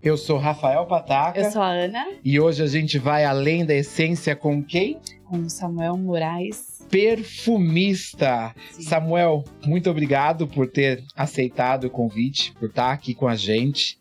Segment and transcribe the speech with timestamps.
[0.00, 1.40] Eu sou Rafael Pataca.
[1.40, 2.06] Eu sou a Ana.
[2.24, 4.96] E hoje a gente vai além da essência com quem?
[5.24, 6.86] Com o Samuel Moraes.
[6.88, 8.54] Perfumista.
[8.70, 8.82] Sim.
[8.82, 13.98] Samuel, muito obrigado por ter aceitado o convite, por estar aqui com a gente.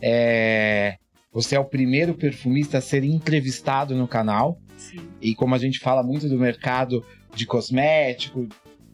[0.00, 0.96] É...
[1.32, 4.56] Você é o primeiro perfumista a ser entrevistado no canal.
[4.76, 5.00] Sim.
[5.20, 7.04] E como a gente fala muito do mercado
[7.34, 8.48] de cosmético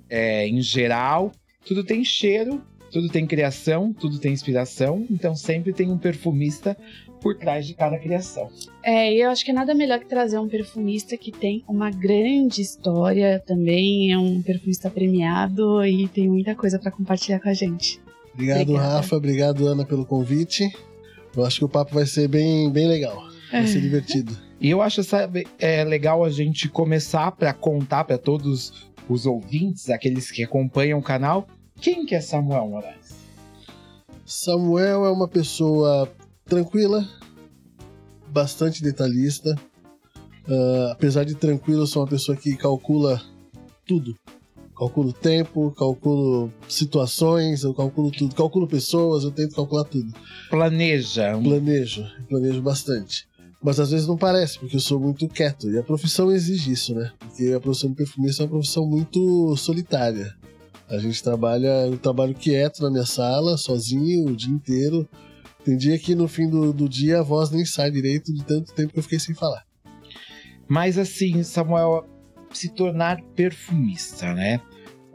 [0.09, 1.33] é, em geral,
[1.67, 6.77] tudo tem cheiro tudo tem criação, tudo tem inspiração, então sempre tem um perfumista
[7.21, 8.49] por trás de cada criação.
[8.83, 11.91] É, e eu acho que é nada melhor que trazer um perfumista que tem uma
[11.91, 17.55] grande história também, é um perfumista premiado e tem muita coisa para compartilhar com a
[17.55, 18.01] gente.
[18.33, 18.89] Obrigado, Obrigada.
[18.89, 19.17] Rafa.
[19.17, 20.71] Obrigado, Ana, pelo convite.
[21.35, 23.27] Eu acho que o papo vai ser bem, bem legal.
[23.51, 24.37] Vai ser divertido.
[24.61, 29.91] E eu acho sabe, é legal a gente começar para contar para todos os ouvintes,
[29.91, 31.47] aqueles que acompanham o canal,
[31.81, 33.15] quem que é Samuel Moraes?
[34.25, 36.11] Samuel é uma pessoa
[36.45, 37.09] tranquila,
[38.29, 39.55] bastante detalhista.
[40.49, 43.21] Uh, apesar de tranquilo, eu sou uma pessoa que calcula
[43.87, 44.17] tudo.
[44.77, 48.35] Calculo tempo, calculo situações, eu calculo tudo.
[48.35, 50.13] Calculo pessoas, eu tento calcular tudo.
[50.51, 51.37] Planeja.
[51.39, 53.27] Planejo, planejo bastante.
[53.63, 55.71] Mas às vezes não parece, porque eu sou muito quieto.
[55.71, 57.11] E a profissão exige isso, né?
[57.19, 60.37] Porque a profissão de perfumista é uma profissão muito solitária.
[60.89, 65.09] A gente trabalha, eu trabalho quieto na minha sala, sozinho, o dia inteiro.
[65.65, 68.73] Tem dia que no fim do, do dia a voz nem sai direito de tanto
[68.73, 69.65] tempo que eu fiquei sem falar.
[70.69, 72.07] Mas assim, Samuel,
[72.53, 74.61] se tornar perfumista, né?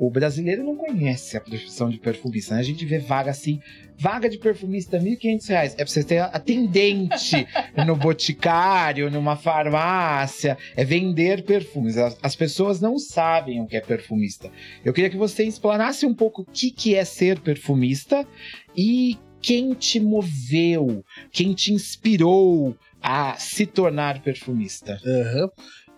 [0.01, 2.61] O brasileiro não conhece a profissão de perfumista, né?
[2.61, 3.59] A gente vê vaga assim,
[3.95, 5.51] vaga de perfumista, R$ 1.500.
[5.51, 7.47] É pra você ter atendente
[7.85, 10.57] no boticário, numa farmácia.
[10.75, 11.97] É vender perfumes.
[11.97, 14.51] As, as, pessoas não sabem o que é perfumista.
[14.83, 18.27] Eu queria que você explanasse um pouco o que, que é ser perfumista
[18.75, 24.99] e quem te moveu, quem te inspirou a se tornar perfumista.
[25.05, 25.47] Uhum.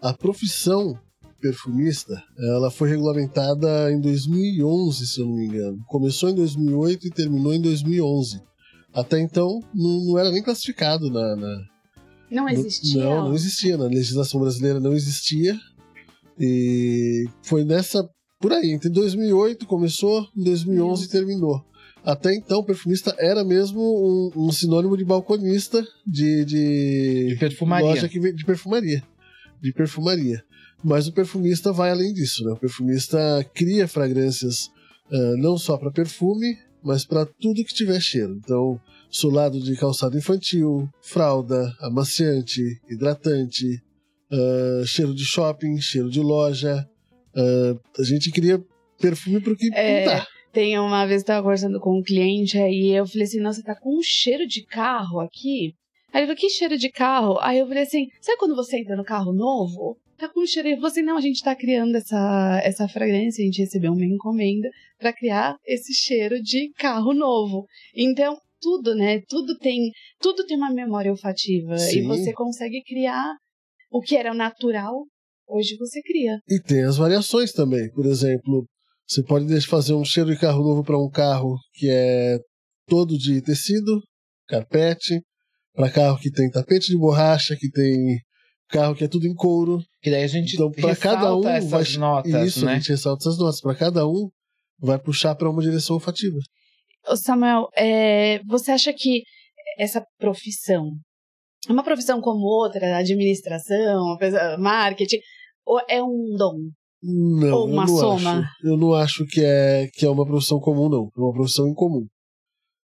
[0.02, 1.00] A profissão
[1.44, 5.84] perfumista, ela foi regulamentada em 2011, se eu não me engano.
[5.88, 8.42] Começou em 2008 e terminou em 2011.
[8.94, 11.74] Até então, não, não era nem classificado na, na
[12.32, 13.04] não existia?
[13.04, 13.78] Não, não existia.
[13.78, 15.60] Na legislação brasileira não existia.
[16.40, 18.08] E foi nessa.
[18.40, 21.64] Por aí, entre 2008 começou, em 2011 terminou.
[22.04, 27.88] Até então, perfumista era mesmo um, um sinônimo de balconista de, de, de perfumaria.
[27.88, 29.04] Loja que, de perfumaria.
[29.62, 30.44] De perfumaria.
[30.84, 32.52] Mas o perfumista vai além disso, né?
[32.52, 33.18] O perfumista
[33.54, 34.66] cria fragrâncias
[35.12, 38.36] uh, não só para perfume, mas para tudo que tiver cheiro.
[38.44, 38.80] Então,
[39.10, 43.82] solado de calçado infantil, fralda, amaciante, hidratante,
[44.32, 46.86] uh, cheiro de shopping, cheiro de loja.
[47.36, 48.62] Uh, a gente cria
[49.00, 50.02] perfume para o que é...
[50.02, 50.28] pintar.
[50.52, 53.76] Tem uma vez eu tava conversando com um cliente, aí eu falei assim, nossa, tá
[53.76, 55.74] com um cheiro de carro aqui.
[56.14, 57.40] Aí ele falou, que cheiro de carro?
[57.40, 59.98] Aí eu falei assim, sabe quando você entra no carro novo?
[60.18, 60.70] Tá com cheiro.
[60.70, 64.70] E você, não, a gente tá criando essa, essa fragrância, a gente recebeu uma encomenda
[64.98, 67.66] para criar esse cheiro de carro novo.
[67.96, 69.22] Então, tudo, né?
[69.28, 71.78] Tudo tem, tudo tem uma memória olfativa.
[71.78, 72.00] Sim.
[72.00, 73.36] E você consegue criar
[73.92, 75.06] o que era natural,
[75.48, 76.40] hoje você cria.
[76.50, 77.92] E tem as variações também.
[77.92, 78.66] Por exemplo,
[79.08, 82.40] você pode fazer um cheiro de carro novo para um carro que é
[82.88, 84.02] todo de tecido,
[84.48, 85.22] carpete,
[85.74, 88.20] para carro que tem tapete de borracha, que tem
[88.74, 89.80] carro que é tudo em couro.
[90.02, 92.74] Que daí a gente então, para cada um essas vai, notas, isso, né?
[92.74, 93.62] a gente ressalta essas notas.
[93.62, 94.30] Para cada um
[94.80, 96.38] vai puxar para uma direção olfativa.
[97.16, 99.24] Samuel, é, você acha que
[99.78, 100.90] essa profissão
[101.68, 104.18] é uma profissão como outra, administração,
[104.60, 105.20] marketing,
[105.66, 106.58] ou é um dom?
[107.02, 108.40] Não, ou uma eu não soma?
[108.40, 111.10] Acho, eu não acho que é, que é uma profissão comum, não.
[111.18, 112.06] É uma profissão incomum.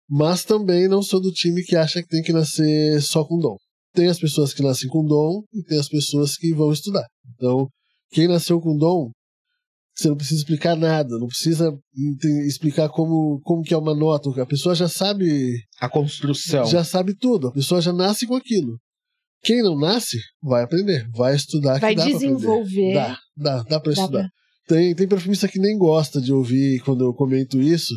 [0.08, 3.58] Mas também não sou do time que acha que tem que nascer só com dom
[3.96, 7.06] tem as pessoas que nascem com dom e tem as pessoas que vão estudar.
[7.34, 7.68] Então,
[8.12, 9.10] quem nasceu com dom,
[9.96, 11.74] você não precisa explicar nada, não precisa
[12.46, 14.30] explicar como, como que é uma nota.
[14.42, 15.58] A pessoa já sabe.
[15.80, 16.66] A construção.
[16.66, 17.48] Já sabe tudo.
[17.48, 18.78] A pessoa já nasce com aquilo.
[19.42, 21.80] Quem não nasce, vai aprender, vai estudar.
[21.80, 22.94] Vai desenvolver.
[22.94, 24.22] Dá, dá, dá pra dá estudar.
[24.22, 24.30] Pra...
[24.68, 27.94] Tem, tem perfumista que nem gosta de ouvir quando eu comento isso,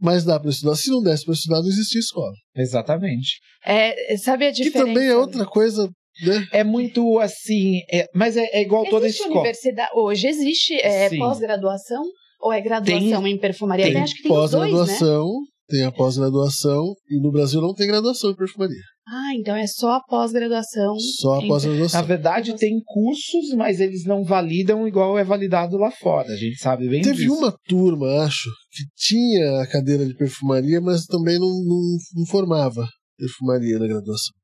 [0.00, 0.76] mas dá para estudar.
[0.76, 2.32] Se não desse para estudar, não existia escola.
[2.54, 3.40] Exatamente.
[3.64, 4.78] É, sabe a diferença?
[4.78, 5.88] Que também é outra coisa.
[6.24, 6.46] Né?
[6.50, 9.40] É muito assim, é, mas é, é igual existe toda escola.
[9.40, 12.02] Universidade, hoje existe é, pós-graduação
[12.40, 13.84] ou é graduação tem, em perfumaria?
[13.84, 15.46] Tem, acho que tem pós-graduação, né?
[15.68, 18.82] tem a pós-graduação e no Brasil não tem graduação em perfumaria.
[19.08, 20.98] Ah, então é só a pós-graduação.
[21.20, 22.00] Só a pós-graduação.
[22.00, 26.32] Na verdade, tem cursos, mas eles não validam igual é validado lá fora.
[26.32, 27.32] A gente sabe bem Teve disso.
[27.34, 31.82] uma turma, acho, que tinha a cadeira de perfumaria, mas também não, não,
[32.16, 32.84] não formava.
[33.16, 34.34] perfumaria na graduação.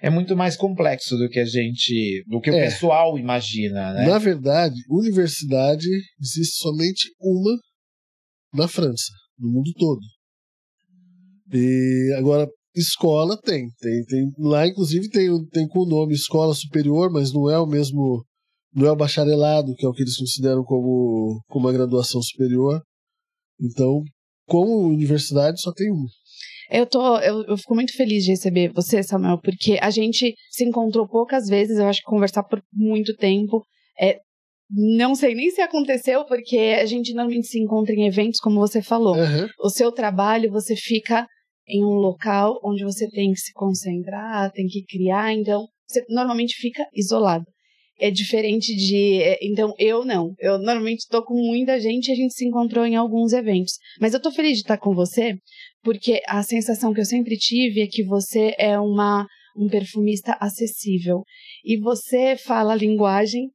[0.00, 2.64] É muito mais complexo do que a gente, do que o É.
[2.64, 4.06] pessoal imagina, né?
[4.06, 5.86] Na verdade, universidade
[6.20, 7.56] existe somente uma
[8.52, 10.00] na França, no mundo todo.
[11.52, 13.68] E agora, escola tem.
[13.80, 17.66] tem, tem lá, inclusive, tem, tem com o nome escola superior, mas não é o
[17.66, 18.24] mesmo.
[18.74, 22.80] Não é o bacharelado, que é o que eles consideram como, como a graduação superior.
[23.60, 24.02] Então,
[24.46, 26.06] como universidade, só tem uma.
[26.70, 30.64] Eu tô, eu, eu fico muito feliz de receber você, Samuel, porque a gente se
[30.64, 33.62] encontrou poucas vezes, eu acho que conversar por muito tempo.
[34.00, 34.18] É,
[34.70, 38.80] não sei nem se aconteceu, porque a gente normalmente se encontra em eventos, como você
[38.80, 39.14] falou.
[39.14, 39.48] Aham.
[39.62, 41.26] O seu trabalho, você fica
[41.68, 46.54] em um local onde você tem que se concentrar, tem que criar, então você normalmente
[46.56, 47.44] fica isolado.
[48.00, 49.22] É diferente de.
[49.22, 50.34] é, Então, eu não.
[50.40, 53.74] Eu normalmente estou com muita gente e a gente se encontrou em alguns eventos.
[54.00, 55.36] Mas eu tô feliz de estar com você,
[55.84, 59.26] porque a sensação que eu sempre tive é que você é uma,
[59.56, 61.22] um perfumista acessível.
[61.64, 63.50] E você fala a linguagem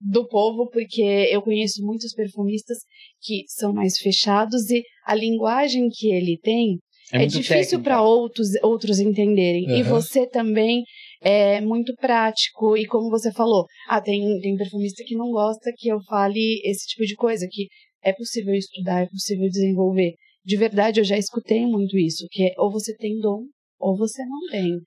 [0.00, 2.78] do povo, porque eu conheço muitos perfumistas
[3.20, 6.78] que são mais fechados e a linguagem que ele tem
[7.12, 9.64] é, muito difícil para outros, outros entenderem.
[9.68, 9.90] E Aham.
[9.90, 10.82] você também
[11.20, 12.76] é muito prático.
[12.76, 16.86] E como você falou, ah, tem, tem perfumista que não gosta que eu fale esse
[16.86, 17.66] tipo de coisa, que
[18.02, 20.12] é possível estudar, é possível desenvolver.
[20.44, 23.42] De verdade, eu já escutei muito isso, que é ou você tem dom
[23.78, 24.78] ou você não tem.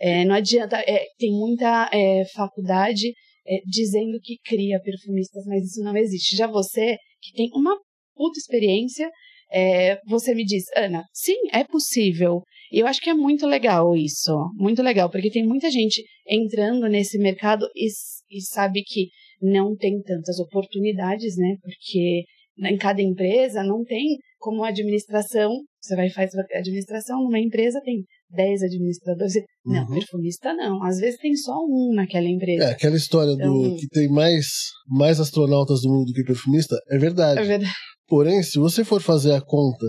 [0.00, 3.12] É, não adianta, é, tem muita é, faculdade
[3.46, 6.36] é, dizendo que cria perfumistas, mas isso não existe.
[6.36, 7.76] Já você, que tem uma
[8.14, 9.10] puta experiência,
[9.52, 12.42] é, você me diz, Ana, sim, é possível.
[12.72, 16.88] E eu acho que é muito legal isso, muito legal, porque tem muita gente entrando
[16.88, 17.88] nesse mercado e,
[18.30, 19.08] e sabe que
[19.42, 21.56] não tem tantas oportunidades, né?
[21.62, 22.24] Porque
[22.58, 25.50] em cada empresa não tem como administração,
[25.80, 29.32] você vai fazer administração numa empresa, tem 10 administradores.
[29.64, 29.94] Não, Uhum.
[29.94, 30.82] perfumista não.
[30.84, 32.64] Às vezes tem só um naquela empresa.
[32.64, 34.46] É, aquela história do Então- que tem mais,
[34.88, 37.40] mais astronautas do mundo do que perfumista é verdade.
[37.40, 37.72] É verdade.
[38.06, 39.86] Porém, se você for fazer a conta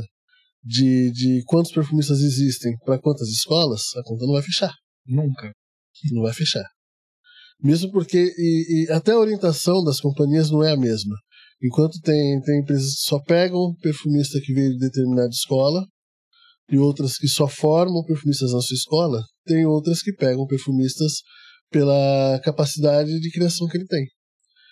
[0.64, 4.74] de, de quantos perfumistas existem para quantas escolas, a conta não vai fechar.
[5.08, 5.52] Nunca.
[6.12, 6.64] Não vai fechar.
[7.64, 11.16] Mesmo porque e, e até a orientação das companhias não é a mesma.
[11.64, 15.86] Enquanto tem, tem empresas que só pegam perfumista que veio de determinada escola
[16.72, 21.22] e outras que só formam perfumistas na sua escola, tem outras que pegam perfumistas
[21.70, 24.06] pela capacidade de criação que ele tem.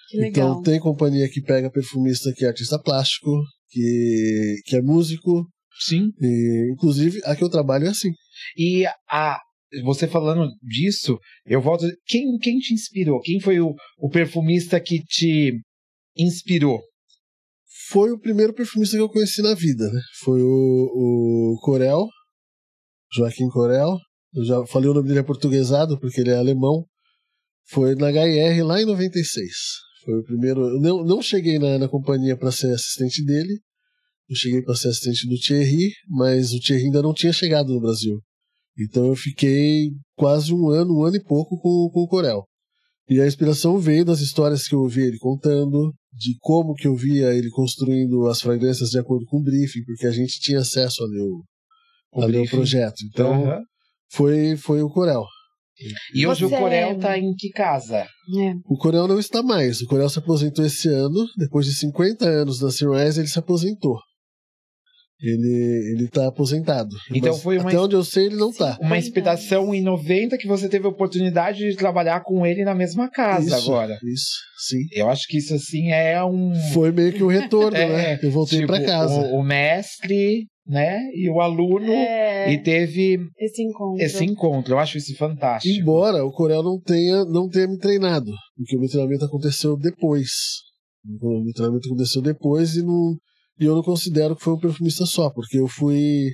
[0.09, 0.25] Que.
[0.27, 3.29] Então tem companhia que pega perfumista que é artista plástico,
[3.69, 5.47] que, que é músico,
[5.79, 6.09] Sim.
[6.19, 8.11] e, inclusive a que eu trabalho é assim.
[8.57, 9.39] E a,
[9.83, 11.85] você falando disso, eu volto.
[12.05, 13.19] Quem, quem te inspirou?
[13.21, 15.53] Quem foi o, o perfumista que te
[16.17, 16.79] inspirou?
[17.91, 19.99] Foi o primeiro perfumista que eu conheci na vida, né?
[20.23, 22.07] Foi o, o Corel,
[23.11, 23.97] Joaquim Corel.
[24.33, 26.85] Eu já falei o nome dele portuguesado porque ele é alemão.
[27.67, 29.51] Foi na HR lá em 96.
[30.05, 30.61] Foi o primeiro.
[30.61, 33.59] Eu não, não cheguei na, na companhia para ser assistente dele.
[34.29, 37.81] Eu cheguei para ser assistente do Thierry, mas o Thierry ainda não tinha chegado no
[37.81, 38.21] Brasil.
[38.79, 42.43] Então eu fiquei quase um ano, um ano e pouco com, com o Corel.
[43.09, 46.95] E a inspiração veio das histórias que eu ouvi ele contando, de como que eu
[46.95, 51.03] via ele construindo as fragrâncias de acordo com o briefing, porque a gente tinha acesso
[51.03, 51.43] a ler o,
[52.13, 52.55] O a ler o briefing.
[52.57, 52.95] projeto.
[53.11, 53.61] Então Aham.
[54.11, 55.25] foi, foi o Corel.
[56.13, 57.99] E hoje Você- o Corel tá em que casa?
[58.37, 58.53] É.
[58.65, 59.79] O Corel não está mais.
[59.81, 61.25] O Corel se aposentou esse ano.
[61.37, 63.97] Depois de 50 anos na Sunrise, ele se aposentou.
[65.21, 66.95] Ele, ele tá aposentado.
[67.13, 68.77] Então foi uma Até onde eu sei, ele não tá.
[68.79, 72.73] Uma 50 inspiração em 90 que você teve a oportunidade de trabalhar com ele na
[72.73, 73.97] mesma casa Isso, agora.
[74.01, 74.77] Isso, sim.
[74.93, 76.53] Eu acho que isso assim é um.
[76.73, 78.19] Foi meio que um retorno, É, né?
[78.23, 79.13] Eu voltei tipo, pra casa.
[79.13, 81.01] O, o mestre, né?
[81.13, 81.91] E o aluno.
[81.91, 84.01] É, E teve esse encontro.
[84.01, 84.73] esse encontro.
[84.75, 85.75] Eu acho isso fantástico.
[85.75, 90.29] Embora o Corel não tenha, não tenha me treinado, porque o meu treinamento aconteceu depois.
[91.05, 93.17] O meu treinamento aconteceu depois e, não,
[93.59, 96.33] e eu não considero que foi um perfumista só, porque eu fui.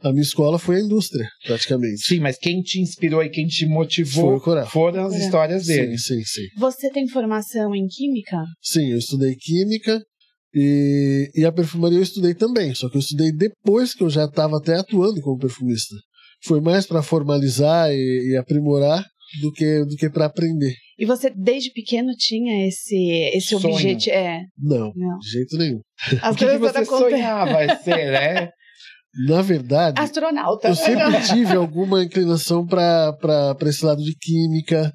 [0.00, 2.04] A minha escola foi a indústria, praticamente.
[2.04, 5.96] Sim, mas quem te inspirou e quem te Foi motivou foram as histórias dele.
[5.96, 6.46] Sim, sim, sim.
[6.58, 8.44] Você tem formação em química?
[8.60, 10.02] Sim, eu estudei química
[10.52, 14.26] e, e a perfumaria eu estudei também, só que eu estudei depois que eu já
[14.26, 15.94] estava até atuando como perfumista.
[16.44, 19.02] Foi mais para formalizar e, e aprimorar
[19.40, 20.74] do que, do que para aprender.
[20.98, 22.96] E você, desde pequeno, tinha esse,
[23.34, 23.74] esse Sonho.
[23.74, 24.14] objetivo?
[24.16, 24.42] É.
[24.56, 25.18] Não, Não.
[25.18, 25.80] de jeito nenhum.
[26.22, 28.50] As O que, que você sonhava ser, né?
[29.26, 30.68] Na verdade, Astronauta.
[30.68, 34.92] eu sempre tive alguma inclinação para esse lado de química,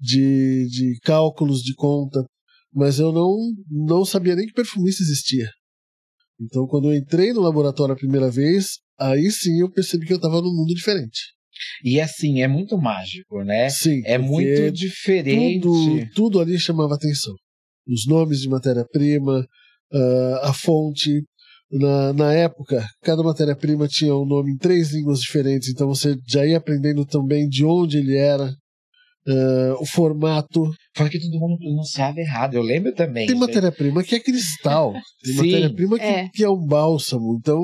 [0.00, 2.24] de, de cálculos de conta,
[2.72, 3.36] mas eu não,
[3.70, 5.48] não sabia nem que perfumista existia.
[6.40, 10.18] Então, quando eu entrei no laboratório a primeira vez, aí sim eu percebi que eu
[10.18, 11.34] estava num mundo diferente.
[11.84, 13.68] E assim, é muito mágico, né?
[13.70, 14.02] Sim.
[14.04, 15.60] É muito diferente.
[15.62, 17.34] Tudo, tudo ali chamava atenção.
[17.86, 19.46] Os nomes de matéria-prima,
[19.92, 21.22] ah, a fonte.
[21.70, 26.46] Na, na época, cada matéria-prima tinha um nome em três línguas diferentes, então você já
[26.46, 28.50] ia aprendendo também de onde ele era,
[29.28, 30.70] ah, o formato.
[30.96, 32.54] Fala que todo mundo pronunciava errado.
[32.54, 33.26] Eu lembro também.
[33.26, 36.28] Tem matéria-prima que é cristal, tem matéria-prima que É.
[36.32, 37.62] que é um bálsamo, então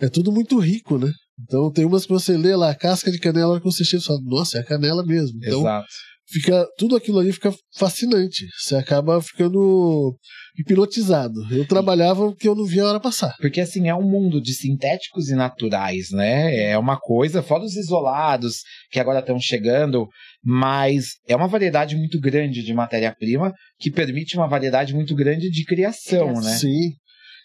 [0.00, 1.10] é tudo muito rico, né?
[1.42, 4.02] Então tem umas que você lê lá, casca de canela, a hora que você chega
[4.02, 5.38] e fala, nossa, é a canela mesmo.
[5.42, 5.86] Então Exato.
[6.26, 8.46] fica tudo aquilo ali fica fascinante.
[8.58, 10.16] Você acaba ficando
[10.58, 11.34] hipnotizado.
[11.50, 13.34] Eu trabalhava que eu não via a hora passar.
[13.38, 16.70] Porque assim, é um mundo de sintéticos e naturais, né?
[16.70, 20.08] É uma coisa, fora os isolados que agora estão chegando,
[20.42, 25.64] mas é uma variedade muito grande de matéria-prima que permite uma variedade muito grande de
[25.64, 26.42] criação, Criação.
[26.42, 26.56] né?
[26.56, 26.92] Sim.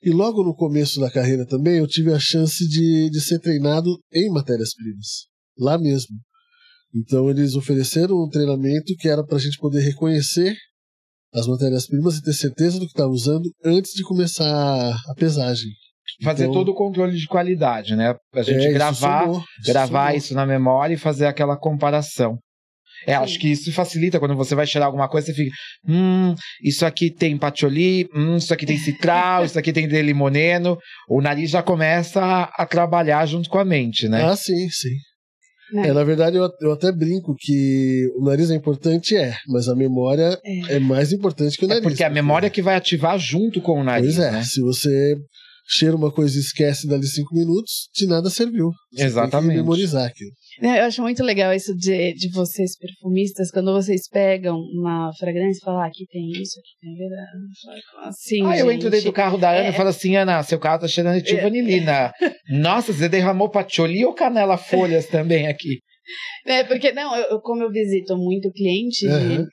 [0.03, 3.89] E logo no começo da carreira também eu tive a chance de, de ser treinado
[4.11, 5.27] em matérias-primas,
[5.57, 6.15] lá mesmo.
[6.93, 10.55] Então eles ofereceram um treinamento que era para a gente poder reconhecer
[11.33, 15.71] as matérias-primas e ter certeza do que estava usando antes de começar a pesagem.
[16.23, 18.13] Fazer Então, todo o controle de qualidade, né?
[18.33, 20.17] A gente é, isso gravar, somou, gravar somou.
[20.17, 22.37] isso na memória e fazer aquela comparação.
[23.07, 25.51] É, acho que isso facilita quando você vai tirar alguma coisa, você fica,
[25.87, 30.77] hum, isso aqui tem patchouli, hum, isso aqui tem citral, isso aqui tem de limoneno.
[31.09, 34.23] O nariz já começa a, a trabalhar junto com a mente, né?
[34.23, 34.95] Ah, sim, sim.
[35.73, 35.87] Né?
[35.87, 39.75] É, na verdade, eu, eu até brinco que o nariz é importante, é, mas a
[39.75, 40.75] memória É.
[40.75, 41.83] é mais importante que o É nariz.
[41.83, 44.43] porque a memória que vai ativar junto com o nariz, Pois é, né?
[44.43, 45.15] se você
[45.67, 48.71] cheira uma coisa e esquece dali cinco minutos, de nada serviu.
[48.93, 49.47] Você Exatamente.
[49.47, 50.31] Tem que memorizar aquilo.
[50.61, 55.63] Eu acho muito legal isso de, de vocês, perfumistas, quando vocês pegam uma fragrância e
[55.63, 58.07] falam, ah, aqui tem isso, aqui tem aquilo.
[58.07, 59.69] Assim, Ah, eu entro dentro do carro da Ana É.
[59.69, 61.41] e falo assim, Ana, seu carro tá cheirando de É.
[61.41, 62.11] vanilina.
[62.49, 65.79] Nossa, você derramou patchouli ou canela folhas também aqui?
[66.45, 69.45] É, porque, não, eu, como eu visito muito cliente, Aham.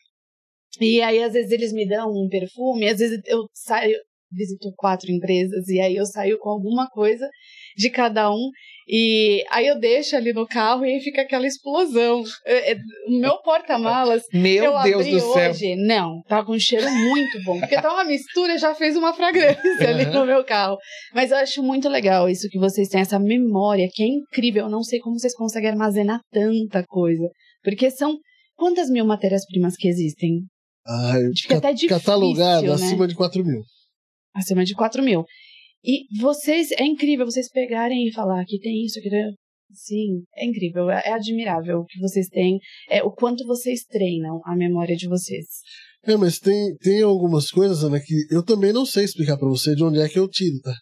[0.81, 3.95] e aí às vezes eles me dão um perfume, às vezes eu saio,
[4.31, 7.29] visito quatro empresas, e aí eu saio com alguma coisa
[7.77, 8.51] de cada um,
[8.91, 12.23] e aí eu deixo ali no carro e aí fica aquela explosão.
[12.45, 12.77] É, é,
[13.09, 15.51] O meu porta-malas Meu eu Deus abri do céu.
[15.51, 19.13] hoje, não, tá com um cheiro muito bom, porque tá uma mistura, já fez uma
[19.13, 20.79] fragrância ali no meu carro.
[21.15, 24.65] Mas eu acho muito legal isso que vocês têm, essa memória, que é incrível.
[24.65, 27.29] Eu não sei como vocês conseguem armazenar tanta coisa.
[27.63, 28.17] Porque são
[28.57, 30.41] quantas mil matérias-primas que existem?
[30.87, 32.73] Ah, Fica ca- até difícil, catalogado né?
[32.73, 33.61] acima de 4 mil.
[34.39, 35.25] Acima de 4 mil.
[35.85, 39.25] E vocês, é incrível vocês pegarem e falar que tem isso, que tem...
[39.71, 44.41] Sim, é incrível, é, é admirável o que vocês têm, é o quanto vocês treinam
[44.47, 45.45] a memória de vocês.
[46.07, 49.75] É, mas tem, tem algumas coisas, Ana, que eu também não sei explicar pra você
[49.75, 50.73] de onde é que eu tiro, tá?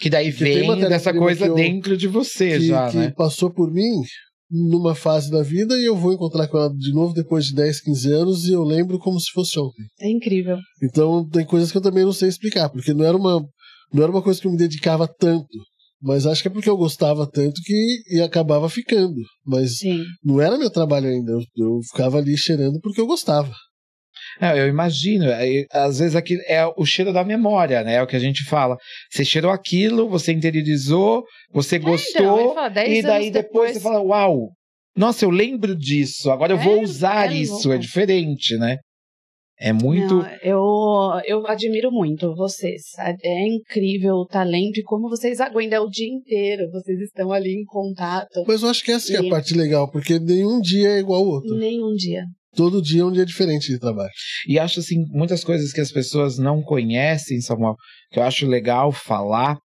[0.00, 3.12] Que daí vem dessa coisa eu- dentro de você que, já, que né?
[3.14, 4.00] passou por mim
[4.52, 7.80] numa fase da vida e eu vou encontrar com ela de novo depois de 10,
[7.80, 9.84] 15 anos e eu lembro como se fosse ontem.
[9.98, 10.58] É incrível.
[10.82, 13.40] Então tem coisas que eu também não sei explicar, porque não era uma,
[13.92, 15.48] não era uma coisa que eu me dedicava tanto.
[16.02, 19.14] Mas acho que é porque eu gostava tanto que e acabava ficando.
[19.46, 20.04] Mas Sim.
[20.22, 21.30] não era meu trabalho ainda.
[21.30, 23.54] Eu, eu ficava ali cheirando porque eu gostava.
[24.40, 25.24] É, eu imagino.
[25.26, 27.94] é, Às vezes aqui é o cheiro da memória, né?
[27.94, 28.76] É o que a gente fala.
[29.10, 31.22] Você cheirou aquilo, você interiorizou,
[31.52, 34.50] você Então, ele gostou, fala, 10 e daí anos depois você fala, uau,
[34.96, 37.72] nossa, eu lembro disso, agora eu É, vou usar é isso, louco.
[37.72, 38.78] é diferente, né?
[39.58, 40.14] É muito.
[40.16, 40.58] Não, eu,
[41.24, 42.82] eu admiro muito vocês.
[42.98, 46.68] É incrível o talento e como vocês aguentam é o dia inteiro.
[46.72, 48.42] Vocês estão ali em contato.
[48.46, 50.98] Mas eu acho que essa que é a E- parte legal, porque nenhum dia é
[50.98, 51.54] igual ao outro.
[51.56, 52.24] Nenhum dia.
[52.54, 54.10] Todo dia é um dia diferente de trabalho.
[54.46, 57.76] E acho assim, muitas coisas que as pessoas não conhecem, Samuel,
[58.10, 59.58] que eu acho legal falar,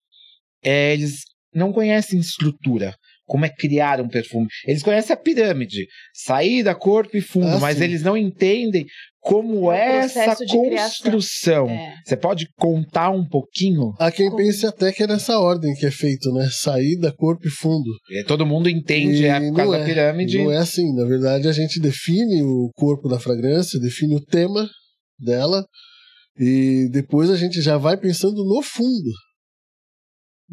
[0.62, 2.94] é eles não conhecem estrutura.
[3.26, 4.46] Como é criar um perfume.
[4.66, 7.84] Eles conhecem a pirâmide, saída, corpo e fundo, Ah, mas sim.
[7.84, 8.86] eles não entendem
[9.20, 11.10] como É o é essa processo de criação.
[11.10, 11.68] construção.
[11.68, 11.94] É.
[12.04, 13.92] Você pode contar um pouquinho?
[13.98, 16.48] Há quem Como- pense até que é nessa ordem que é feito, né?
[16.52, 17.90] Saída, corpo e fundo.
[18.10, 20.38] E Todo mundo entende, E é por causa não da é, pirâmide.
[20.38, 20.94] Não é assim.
[20.94, 24.68] Na verdade, a gente define o corpo da fragrância, define o tema
[25.18, 25.66] dela,
[26.38, 29.10] e depois a gente já vai pensando no fundo.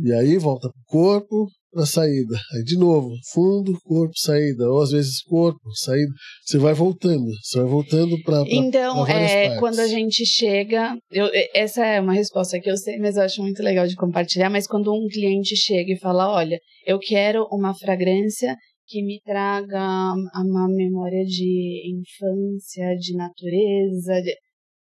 [0.03, 2.35] E aí volta pro corpo, pra saída.
[2.55, 4.69] Aí de novo, fundo, corpo, saída.
[4.69, 6.11] Ou às vezes corpo, saída.
[6.45, 7.25] Você vai voltando.
[7.41, 9.59] Você vai voltando pra Então, pra é, partes.
[9.59, 10.95] quando a gente chega.
[11.11, 14.49] eu- essa é uma resposta que eu sei, mas eu acho muito legal de compartilhar.
[14.49, 18.55] Mas quando um cliente chega e fala: Olha, eu quero uma fragrância
[18.87, 24.21] que me traga uma memória de infância, de natureza.
[24.21, 24.35] de-"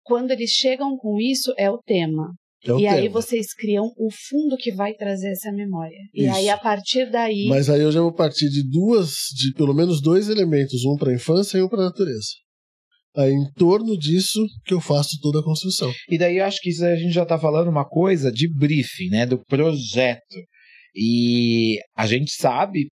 [0.04, 2.32] Quando eles chegam com isso, é o tema.
[2.64, 3.20] É e aí tema.
[3.20, 5.96] vocês criam o fundo que vai trazer essa memória.
[6.12, 6.34] E Isso.
[6.34, 7.46] aí, a partir daí.
[7.48, 11.12] Mas aí eu já vou partir de duas, de pelo menos dois elementos, um para
[11.12, 12.26] a infância e um para a natureza.
[13.16, 15.92] Aí em torno disso que eu faço toda a construção.
[16.08, 19.10] E daí eu acho que isso a gente já tá falando uma coisa de briefing,
[19.10, 19.26] né?
[19.26, 20.36] Do projeto.
[20.94, 22.88] E a gente sabe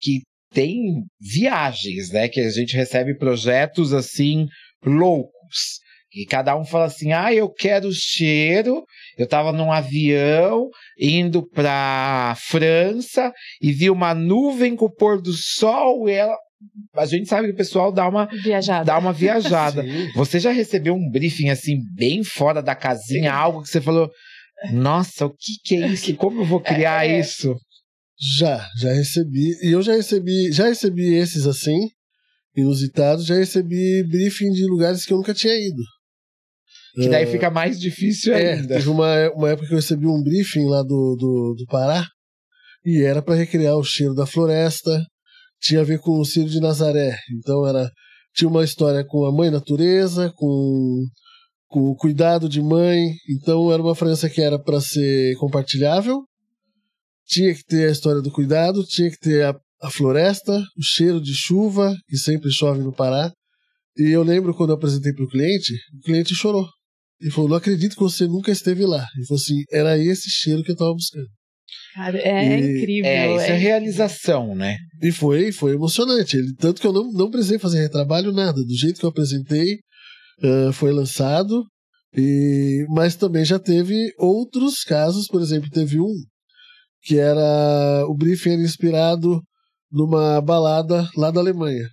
[0.00, 0.20] que
[0.50, 2.28] tem viagens, né?
[2.28, 4.46] Que a gente recebe projetos assim
[4.84, 5.80] loucos.
[6.16, 8.82] E cada um fala assim: ah, eu quero cheiro.
[9.18, 10.68] Eu tava num avião
[10.98, 13.30] indo pra França
[13.60, 16.34] e vi uma nuvem com o pôr do sol e ela.
[16.96, 18.84] A gente sabe que o pessoal dá uma, Viajada.
[18.86, 19.82] dá uma viajada.
[19.84, 20.10] Sim.
[20.14, 24.10] Você já recebeu um briefing assim, bem fora da casinha, algo que você falou:
[24.72, 26.14] Nossa, o que, que é isso?
[26.16, 27.20] Como eu vou criar É.
[27.20, 27.54] isso?
[28.38, 29.50] Já, já recebi.
[29.62, 31.90] E eu já recebi, já recebi esses assim,
[32.56, 35.82] inusitados, já recebi briefing de lugares que eu nunca tinha ido.
[37.02, 38.74] Que daí fica mais difícil É, ainda.
[38.76, 42.06] teve uma, uma época que eu recebi um briefing lá do, do, do Pará
[42.84, 45.04] e era para recriar o cheiro da floresta,
[45.60, 47.16] tinha a ver com o Círio de Nazaré.
[47.38, 47.90] Então era
[48.34, 51.04] tinha uma história com a mãe natureza, com,
[51.68, 53.12] com o cuidado de mãe.
[53.30, 56.22] Então era uma fragrância que era para ser compartilhável.
[57.26, 61.20] Tinha que ter a história do cuidado, tinha que ter a, a floresta, o cheiro
[61.20, 63.32] de chuva, que sempre chove no Pará.
[63.98, 66.66] E eu lembro quando eu apresentei para o cliente, o cliente chorou.
[67.20, 69.06] Ele falou: Não acredito que você nunca esteve lá.
[69.16, 71.26] Ele falou assim: Era esse cheiro que eu estava buscando.
[71.94, 73.10] Cara, é E- incrível.
[73.10, 74.76] É, isso é é- realização, né?
[75.02, 76.36] E foi, foi emocionante.
[76.36, 78.62] Ele, tanto que eu não, não precisei fazer retrabalho, nada.
[78.62, 79.78] Do jeito que eu apresentei,
[80.42, 81.64] ah, foi lançado.
[82.16, 86.14] E, mas também já teve outros casos, por exemplo, teve um
[87.02, 88.04] que era.
[88.08, 89.40] O briefing era inspirado
[89.90, 91.88] numa balada lá da Alemanha.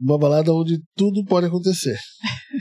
[0.00, 1.98] Uma balada onde tudo pode acontecer.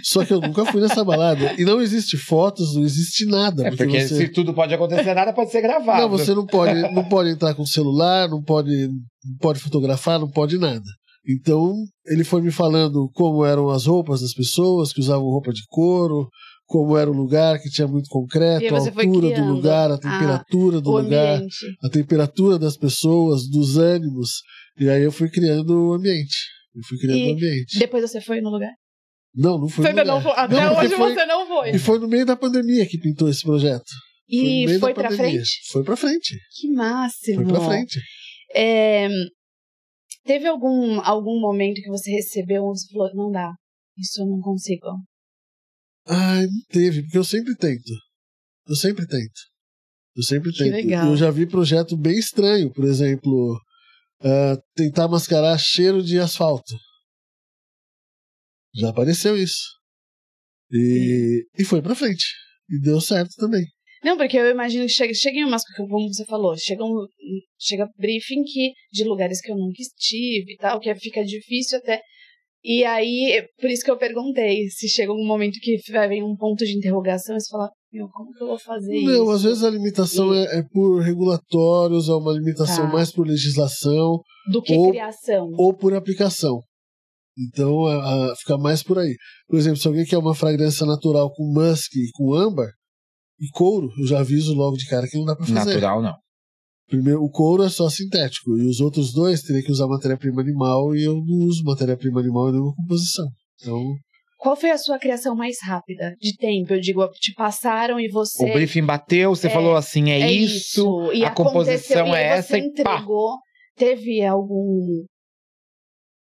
[0.03, 1.53] Só que eu nunca fui nessa balada.
[1.57, 3.67] E não existe fotos, não existe nada.
[3.67, 4.15] É porque você...
[4.15, 6.01] se tudo pode acontecer, nada pode ser gravado.
[6.01, 10.19] Não, você não pode, não pode entrar com o celular, não pode, não pode fotografar,
[10.19, 10.85] não pode nada.
[11.27, 11.73] Então,
[12.07, 16.27] ele foi me falando como eram as roupas das pessoas, que usavam roupa de couro,
[16.65, 20.91] como era o lugar, que tinha muito concreto, a altura do lugar, a temperatura do
[20.91, 21.65] o lugar, ambiente.
[21.83, 24.41] a temperatura das pessoas, dos ânimos.
[24.79, 26.37] E aí eu fui criando o ambiente.
[26.79, 27.77] Eu fui criando E ambiente.
[27.79, 28.71] Depois você foi no lugar?
[29.35, 30.33] Não, não foi Você no ainda não lugar.
[30.35, 30.43] foi.
[30.43, 31.69] Até Não, porque hoje foi- você não foi.
[31.71, 33.85] E foi no meio da pandemia que pintou esse projeto.
[34.31, 35.31] no E meio foi da pra pandemia.
[35.33, 35.71] frente?
[35.71, 36.37] Foi pra frente.
[36.59, 37.35] Que máximo.
[37.43, 37.99] Foi pra frente.
[38.55, 39.07] É,
[40.23, 43.53] teve algum, algum momento que você recebeu e você falou, não dá,
[43.97, 44.85] isso eu não consigo.
[46.07, 47.91] Ai, não teve, porque eu sempre tento.
[48.67, 49.39] Eu sempre tento.
[50.15, 50.73] Eu sempre Que tento.
[50.73, 51.07] legal.
[51.07, 53.59] Eu já vi projeto bem estranho, por exemplo,
[54.21, 56.73] ah, tentar mascarar cheiro de asfalto.
[58.75, 59.79] Já apareceu isso.
[60.71, 62.25] E, e foi pra frente.
[62.69, 63.65] E deu certo também.
[64.03, 67.05] Não, porque eu imagino que chega, chega em umas, como você falou, chega, um,
[67.59, 72.01] chega briefing que, de lugares que eu nunca estive e tal, que fica difícil até.
[72.63, 76.35] E aí, por isso que eu perguntei, se chega um momento que vai vir um
[76.35, 79.05] ponto de interrogação e você fala, meu, como que eu vou fazer isso?
[79.11, 82.93] Não, às vezes a limitação E- é, é por regulatórios, é uma limitação Tá.
[82.93, 84.21] mais por legislação
[84.51, 85.49] Do que ou- criação.
[85.57, 86.61] ou por aplicação.
[87.37, 89.15] Então, a, a- fica mais por aí.
[89.47, 92.67] Por exemplo, se alguém quer uma fragrância natural com musk e com âmbar
[93.39, 95.55] e couro, eu já aviso logo de cara que não dá pra fazer.
[95.75, 96.13] Natural, não.
[96.89, 100.95] Primeiro, o couro é só sintético e os outros dois teria que usar matéria-prima animal
[100.95, 103.27] e eu não uso matéria-prima animal em nenhuma composição.
[103.61, 103.79] Então,
[104.39, 106.73] Qual foi a sua criação mais rápida de tempo?
[106.73, 108.49] Eu digo, te passaram e você.
[108.49, 111.11] O briefing bateu, você É, falou assim: é, é isso.
[111.11, 112.93] E a composição e é você essa e pá.
[112.95, 113.37] entregou.
[113.75, 115.03] Teve algum.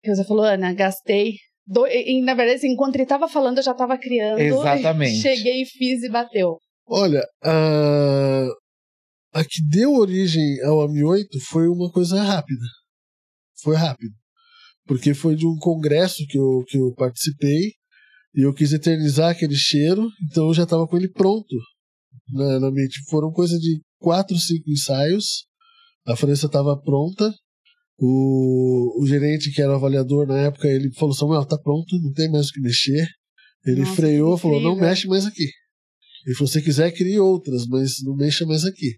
[0.02, 1.34] Que você falou, Ana, gastei.
[1.64, 1.86] Do...
[1.86, 4.38] E, na verdade, assim, enquanto ele tava falando, eu já tava criando.
[4.42, 5.20] Exatamente.
[5.20, 6.58] Cheguei, fiz e bateu.
[6.88, 8.46] olha, a,
[9.34, 12.64] a que deu origem ao AMI8 foi uma coisa rápida.
[13.62, 14.12] Foi rápido.
[14.86, 17.72] Porque foi de um congresso que eu, que eu participei
[18.38, 21.56] e eu quis eternizar aquele cheiro, então eu já estava com ele pronto
[22.32, 23.02] na, na mente.
[23.10, 25.44] Foram coisa de quatro, cinco ensaios,
[26.06, 27.34] a França estava pronta.
[27.98, 32.12] O, o gerente, que era o avaliador na época, ele falou: Samuel, tá pronto, não
[32.12, 33.08] tem mais o que mexer.
[33.66, 35.50] Ele Nossa, freou falou: não mexe mais aqui.
[36.24, 38.94] Ele falou: se quiser, crie outras, mas não mexa mais aqui.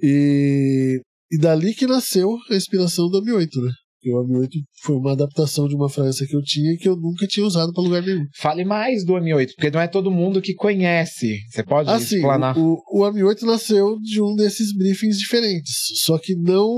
[0.00, 1.00] E,
[1.32, 3.72] e dali que nasceu a inspiração do AMI8, né?
[4.06, 4.50] Porque o AMI8
[4.82, 7.72] foi uma adaptação de uma frase que eu tinha e que eu nunca tinha usado
[7.72, 8.24] para lugar nenhum.
[8.36, 11.40] Fale mais do M8, porque não é todo mundo que conhece.
[11.50, 12.56] Você pode Assim, explanar.
[12.56, 16.68] o, o AMI8 nasceu de um desses briefings diferentes, só que não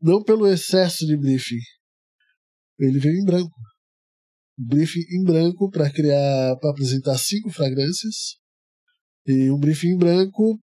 [0.00, 1.60] não pelo excesso de briefing.
[2.80, 3.52] Ele veio em branco.
[4.58, 8.36] Briefing em branco para criar, para apresentar cinco fragrâncias
[9.26, 10.58] E um briefing branco,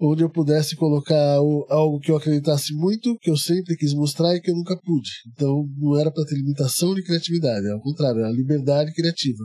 [0.00, 4.34] onde eu pudesse colocar o, algo que eu acreditasse muito, que eu sempre quis mostrar
[4.34, 5.10] e que eu nunca pude.
[5.32, 9.44] Então não era para ter limitação de criatividade, ao contrário, era liberdade criativa.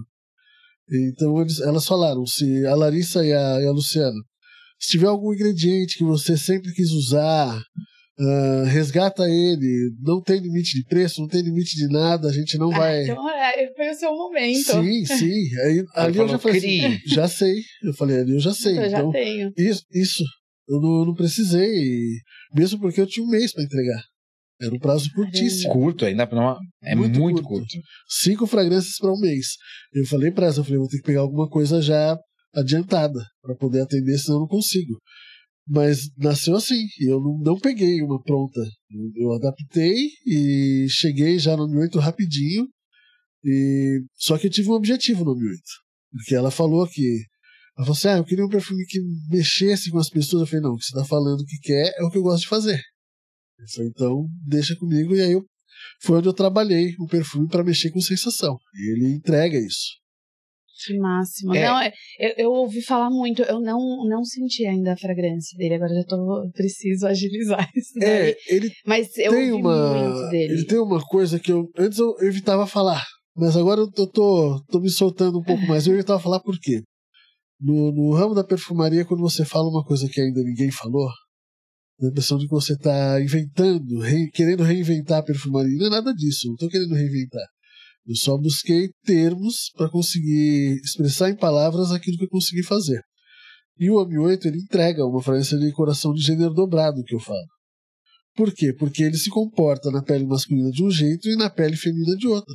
[1.12, 4.20] Então eles, elas falaram, se a Larissa e a, e a Luciana,
[4.80, 7.60] se tiver algum ingrediente que você sempre quis usar,
[8.16, 12.60] Uh, resgata ele, não tem limite de preço, não tem limite de nada, a gente
[12.60, 13.00] não vai.
[13.00, 14.72] Ah, então é, foi o seu momento.
[14.72, 15.60] Sim, sim.
[15.66, 17.56] Aí, ali eu já falei assim, já sei.
[17.84, 18.78] Eu falei, ali eu já sei.
[18.78, 19.52] Eu então, já tenho.
[19.58, 20.24] Isso, isso.
[20.68, 22.10] Eu não, não precisei,
[22.54, 24.04] mesmo porque eu tinha um mês para entregar.
[24.62, 25.74] Era um prazo curtíssimo.
[25.74, 27.68] Curto, ainda não, é muito, muito curto.
[27.68, 27.88] curto.
[28.08, 29.48] Cinco fragrâncias para um mês.
[29.94, 32.18] Eu falei para ela, eu falei, vou ter que pegar alguma coisa já
[32.56, 35.00] adiantada para poder atender, senão eu não consigo.
[35.68, 38.60] Mas nasceu assim, e eu não, não peguei uma pronta.
[38.90, 42.68] Eu, eu adaptei e cheguei já no Mi 8 rapidinho.
[43.44, 44.02] E...
[44.16, 45.62] Só que eu tive um objetivo no Mi 8.
[46.12, 47.26] Porque ela falou que.
[47.78, 50.42] Ela falou assim: ah, eu queria um perfume que mexesse com as pessoas.
[50.42, 52.44] Eu falei: não, o que você está falando que quer é o que eu gosto
[52.44, 52.82] de fazer.
[53.60, 55.16] Eu falei, então, deixa comigo.
[55.16, 55.44] E aí eu,
[56.02, 58.58] foi onde eu trabalhei o perfume para mexer com sensação.
[58.76, 60.04] E ele entrega isso.
[60.86, 61.56] Que máximo.
[61.56, 61.66] É.
[61.66, 65.76] Não, é, eu, eu, ouvi falar muito, eu não, não senti ainda a fragrância dele,
[65.76, 67.92] agora já tô preciso agilizar isso.
[67.96, 68.32] Daí.
[68.32, 70.54] É, ele Mas eu tem ouvi uma, muito dele.
[70.54, 73.02] Ele tem uma coisa que eu antes eu evitava falar,
[73.36, 75.88] mas agora eu tô, tô, tô me soltando um pouco mais.
[75.88, 76.82] Eu evitava falar por quê?
[77.64, 81.08] No, no ramo da perfumaria, quando você fala uma coisa que ainda ninguém falou,
[82.02, 85.78] a impressão de que você está inventando, re, querendo reinventar a perfumaria.
[85.78, 87.46] Não é nada disso, não estou querendo reinventar.
[88.06, 93.02] Eu só busquei termos para conseguir expressar em palavras aquilo que eu consegui fazer.
[93.80, 97.20] E o AMI 8 ele entrega uma fragrância de coração de gênero dobrado que eu
[97.20, 97.48] falo.
[98.36, 98.74] Por quê?
[98.74, 102.28] Porque ele se comporta na pele masculina de um jeito e na pele feminina de
[102.28, 102.54] outro.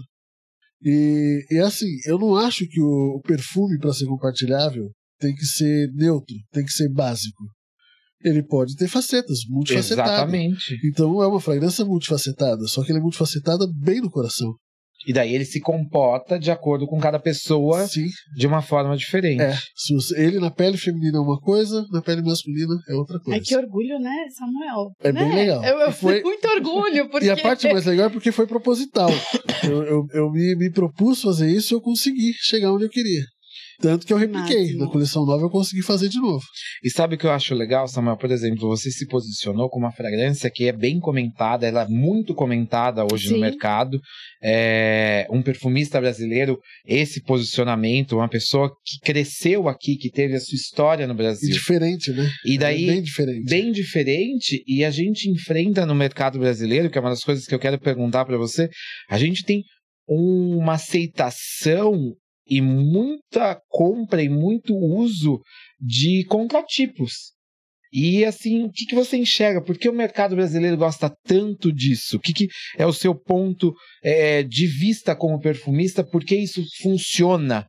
[0.82, 5.44] E, e assim, eu não acho que o, o perfume para ser compartilhável tem que
[5.44, 7.44] ser neutro, tem que ser básico.
[8.22, 10.10] Ele pode ter facetas, multifacetado.
[10.10, 10.76] Exatamente.
[10.84, 14.52] Então é uma fragrância multifacetada, só que ele é multifacetada bem no coração.
[15.06, 18.08] E daí ele se comporta de acordo com cada pessoa Sim.
[18.36, 19.42] de uma forma diferente.
[19.42, 19.56] É.
[19.76, 23.38] Se você, ele na pele feminina é uma coisa, na pele masculina é outra coisa.
[23.38, 24.90] Ai, que orgulho, né, Samuel?
[25.00, 25.24] É né?
[25.24, 25.64] bem legal.
[25.64, 26.20] Eu, eu foi...
[26.20, 27.08] muito orgulho.
[27.08, 27.26] Porque...
[27.28, 29.10] E a parte mais legal é porque foi proposital.
[29.64, 33.22] eu eu, eu me, me propus fazer isso e eu consegui chegar onde eu queria.
[33.80, 34.62] Tanto que eu repliquei.
[34.62, 34.84] Máximo.
[34.84, 36.44] Na coleção nova eu consegui fazer de novo.
[36.82, 38.16] E sabe o que eu acho legal, Samuel?
[38.16, 42.34] Por exemplo, você se posicionou com uma fragrância que é bem comentada, ela é muito
[42.34, 43.34] comentada hoje Sim.
[43.34, 44.00] no mercado.
[44.42, 50.56] É um perfumista brasileiro, esse posicionamento, uma pessoa que cresceu aqui, que teve a sua
[50.56, 51.48] história no Brasil.
[51.48, 52.28] E diferente, né?
[52.44, 53.44] E daí, é bem diferente.
[53.44, 57.54] Bem diferente, e a gente enfrenta no mercado brasileiro, que é uma das coisas que
[57.54, 58.68] eu quero perguntar para você,
[59.08, 59.62] a gente tem
[60.08, 62.14] uma aceitação
[62.48, 65.40] e muita compra e muito uso
[65.78, 67.32] de contratipos.
[67.92, 69.62] E assim, o que, que você enxerga?
[69.62, 72.16] Por que o mercado brasileiro gosta tanto disso?
[72.16, 76.04] O que, que é o seu ponto é, de vista como perfumista?
[76.04, 77.66] Por que isso funciona?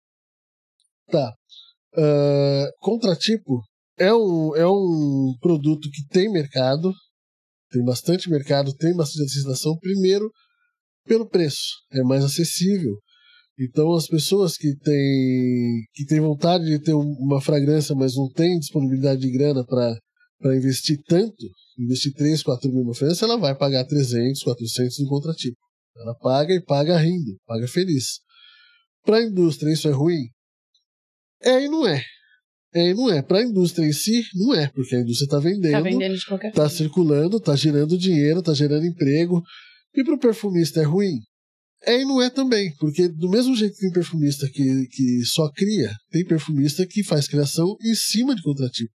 [1.10, 1.34] Tá.
[1.96, 3.62] Uh, contratipo
[3.98, 6.94] é um, é um produto que tem mercado,
[7.72, 9.78] tem bastante mercado, tem bastante aceitação.
[9.80, 10.30] Primeiro,
[11.06, 12.94] pelo preço, é mais acessível.
[13.60, 18.58] Então as pessoas que têm que têm vontade de ter uma fragrância, mas não têm
[18.58, 21.45] disponibilidade de grana para investir tanto,
[21.78, 25.58] investir 3, 4 mil numa fragrância, ela vai pagar 300, 400 no contratipo.
[25.98, 28.19] Ela paga e paga rindo, paga feliz.
[29.04, 30.30] Para a indústria isso é ruim?
[31.43, 32.02] É e não é.
[32.74, 33.22] É e não é.
[33.22, 36.26] Para a indústria em si, não é, porque a indústria está vendendo, está vendendo de
[36.26, 39.41] qualquer tá circulando, está gerando dinheiro, está gerando emprego.
[39.93, 41.19] E para o perfumista é ruim?
[41.86, 45.50] É e não é também, porque do mesmo jeito que tem perfumista que, que só
[45.52, 48.92] cria, tem perfumista que faz criação em cima de contratipo.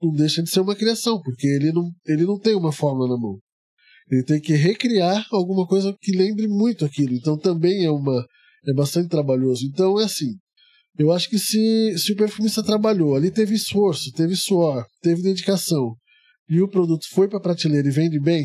[0.00, 3.20] Não deixa de ser uma criação, porque ele não, ele não tem uma fórmula na
[3.20, 3.38] mão.
[4.10, 7.14] Ele tem que recriar alguma coisa que lembre muito aquilo.
[7.14, 8.24] Então também é uma
[8.66, 9.66] é bastante trabalhoso.
[9.66, 10.34] Então é assim.
[10.98, 15.94] Eu acho que se, se o perfumista trabalhou, ali teve esforço, teve suor, teve dedicação,
[16.48, 18.44] e o produto foi para prateleira e vende bem,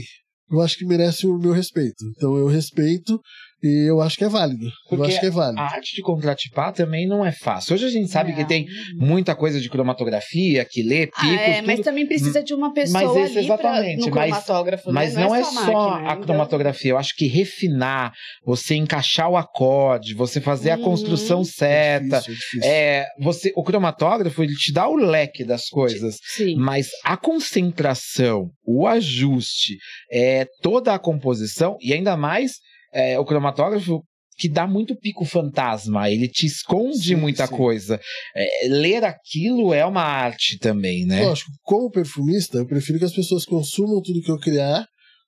[0.52, 2.06] eu acho que merece o meu respeito.
[2.16, 3.20] Então eu respeito
[3.66, 4.68] e eu acho que é válido.
[4.88, 5.62] Porque eu acho que é válido.
[5.62, 7.74] A arte de contratipar também não é fácil.
[7.74, 8.38] Hoje a gente sabe não.
[8.38, 11.68] que tem muita coisa de cromatografia, que lê, picos, ah, é, tudo.
[11.68, 14.92] mas também precisa de uma pessoa mas esse, ali exatamente, pra, no cromatógrafo.
[14.92, 15.22] Mas, né?
[15.22, 16.24] mas não, é, é só, máquina, a então...
[16.24, 16.92] cromatografia.
[16.92, 21.44] Eu acho que refinar, você encaixar o acorde, você fazer a construção Uhum.
[21.44, 22.18] certa.
[22.18, 22.72] É difícil, é difícil.
[22.72, 26.56] É, você, o cromatógrafo ele te dá o leque das coisas, Sim.
[26.56, 29.78] mas a concentração, o ajuste,
[30.12, 32.54] é, toda a composição e ainda mais
[32.96, 34.02] é, o cromatógrafo
[34.38, 37.56] que dá muito pico fantasma, ele te esconde Sim, muita sim.
[37.56, 38.00] coisa.
[38.36, 41.24] É, ler aquilo é uma arte também, né?
[41.24, 44.86] Lógico, como perfumista, eu prefiro que as pessoas consumam tudo que eu criar,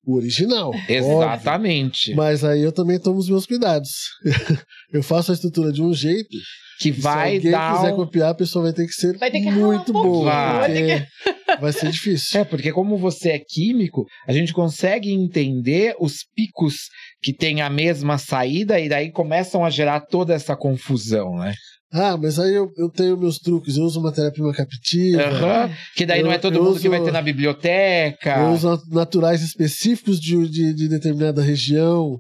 [0.08, 0.70] o original.
[0.70, 0.96] óbvio.
[0.96, 2.16] Exatamente.
[2.16, 3.90] Mas aí eu também tomo os meus cuidados.
[4.94, 6.36] eu faço a estrutura de um jeito.
[6.80, 7.76] Que se vai alguém dar.
[7.76, 10.32] quiser um- copiar, a pessoa vai ter que ser Vai ter que muito um boa.
[10.60, 11.08] vai ter
[11.48, 12.40] Porque vai ser difícil.
[12.40, 16.76] É, porque como você é químico, a gente consegue entender os picos
[17.22, 21.54] que têm a mesma saída e daí começam a gerar toda essa confusão, né?
[21.92, 23.78] Ah, mas aí eu, eu tenho meus truques.
[23.78, 25.22] Eu uso matéria-prima captiva.
[25.24, 25.72] Aham.
[25.96, 28.38] Que daí não é Eu- todo eu mundo que uso- vai ter na biblioteca.
[28.40, 32.20] Eu uso nat- naturais específicos de, de, de determinada região,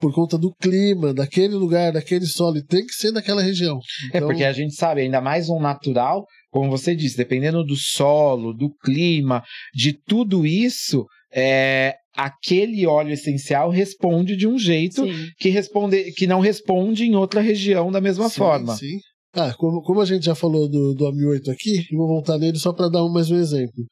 [0.00, 3.78] por conta do clima, daquele lugar, daquele solo, e tem que ser daquela região.
[4.12, 7.76] É Então, porque a gente sabe, ainda mais um natural, como você disse, dependendo do
[7.76, 9.42] solo, do clima,
[9.74, 15.28] de tudo isso, é, aquele óleo essencial responde de um jeito Sim.
[15.38, 18.76] que, responde, que não responde em outra região da mesma sim, forma.
[18.76, 18.98] Sim.
[19.32, 22.56] Ah, como, como a gente já falou do, do AMI8 aqui, eu vou voltar nele
[22.56, 23.84] só para dar um- mais um exemplo.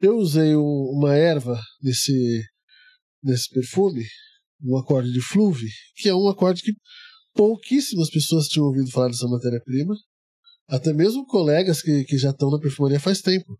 [0.00, 2.40] Eu usei um- uma erva nesse,
[3.22, 4.04] nesse perfume,
[4.62, 6.72] um acorde de fluve, que é um acorde que
[7.34, 9.94] pouquíssimas pessoas tinham ouvido falar dessa matéria-prima,
[10.68, 13.58] até mesmo colegas que, que já estão na perfumaria faz tempo.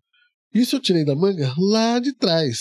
[0.55, 2.57] Isso eu tirei da manga lá de trás.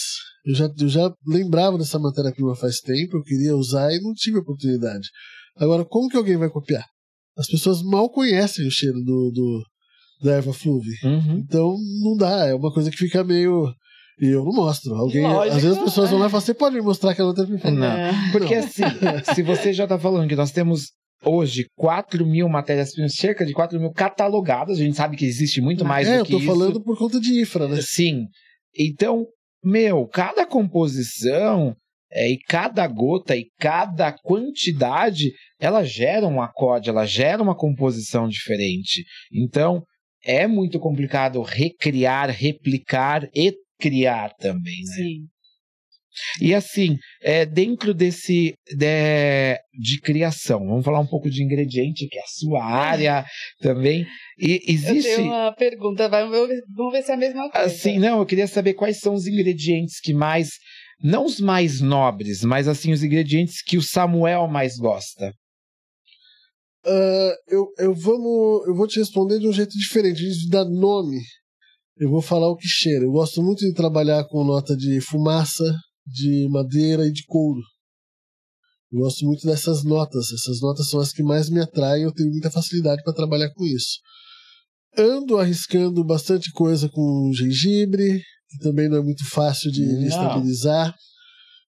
[0.46, 4.38] Eu já, eu já lembrava dessa matéria-prima faz tempo, eu queria usar e não tive
[4.38, 5.08] oportunidade.
[5.58, 6.86] Agora, como que alguém vai copiar?
[7.38, 9.64] As pessoas mal conhecem o cheiro do, do
[10.22, 10.92] da erva fluve.
[11.04, 11.44] Uhum.
[11.46, 13.74] Então não dá, é uma coisa que fica meio.
[14.20, 14.96] E eu não mostro.
[14.96, 15.58] Alguém, Lógico.
[15.58, 17.78] às vezes as pessoas vão lá e falam: Você pode me mostrar aquela matéria-prima?
[17.78, 17.86] Não.
[17.86, 18.32] É.
[18.32, 18.64] Porque Não.
[18.64, 18.84] assim,
[19.36, 20.92] se você já está falando que nós temos
[21.24, 25.84] hoje 4 mil matérias-primas, cerca de 4 mil catalogadas, a gente sabe que existe muito
[25.84, 26.48] mais é, do eu que tô isso.
[26.48, 27.80] falando por conta de infra, né?
[27.82, 28.26] Sim.
[28.78, 29.26] Então,
[29.66, 31.76] meu, cada composição
[32.12, 38.28] é, e cada gota e cada quantidade, ela gera um acorde, ela gera uma composição
[38.28, 39.04] diferente.
[39.34, 39.84] Então,
[40.24, 44.96] é muito complicado recriar, replicar e criar também, né?
[44.96, 45.28] Sim.
[46.42, 52.18] E assim, é, dentro desse de, de criação, vamos falar um pouco de ingrediente, que
[52.18, 53.26] é a sua área
[53.60, 54.06] também.
[54.38, 55.16] E Eu existe.
[55.16, 57.66] tenho uma pergunta, vai- vamos ver, se é a mesma coisa.
[57.68, 60.50] Assim, não, eu queria saber quais são os ingredientes que mais.
[61.04, 65.34] Não os mais nobres, mas assim, os ingredientes que o Samuel mais gosta.
[66.86, 70.24] Ah, eu, eu, vamos, eu vou te responder de um jeito diferente.
[70.26, 71.18] Antes de dar nome,
[71.98, 73.04] eu vou falar o que cheira.
[73.06, 75.64] Eu gosto muito de trabalhar com nota de fumaça,
[76.06, 77.62] de madeira e de couro.
[78.92, 80.32] Eu gosto muito dessas notas.
[80.32, 82.04] Essas notas são as que mais me atraem.
[82.04, 84.00] Eu tenho muita facilidade para trabalhar com isso.
[84.98, 90.96] Ando arriscando bastante coisa com gengibre, que também não é muito fácil de, estabilizar.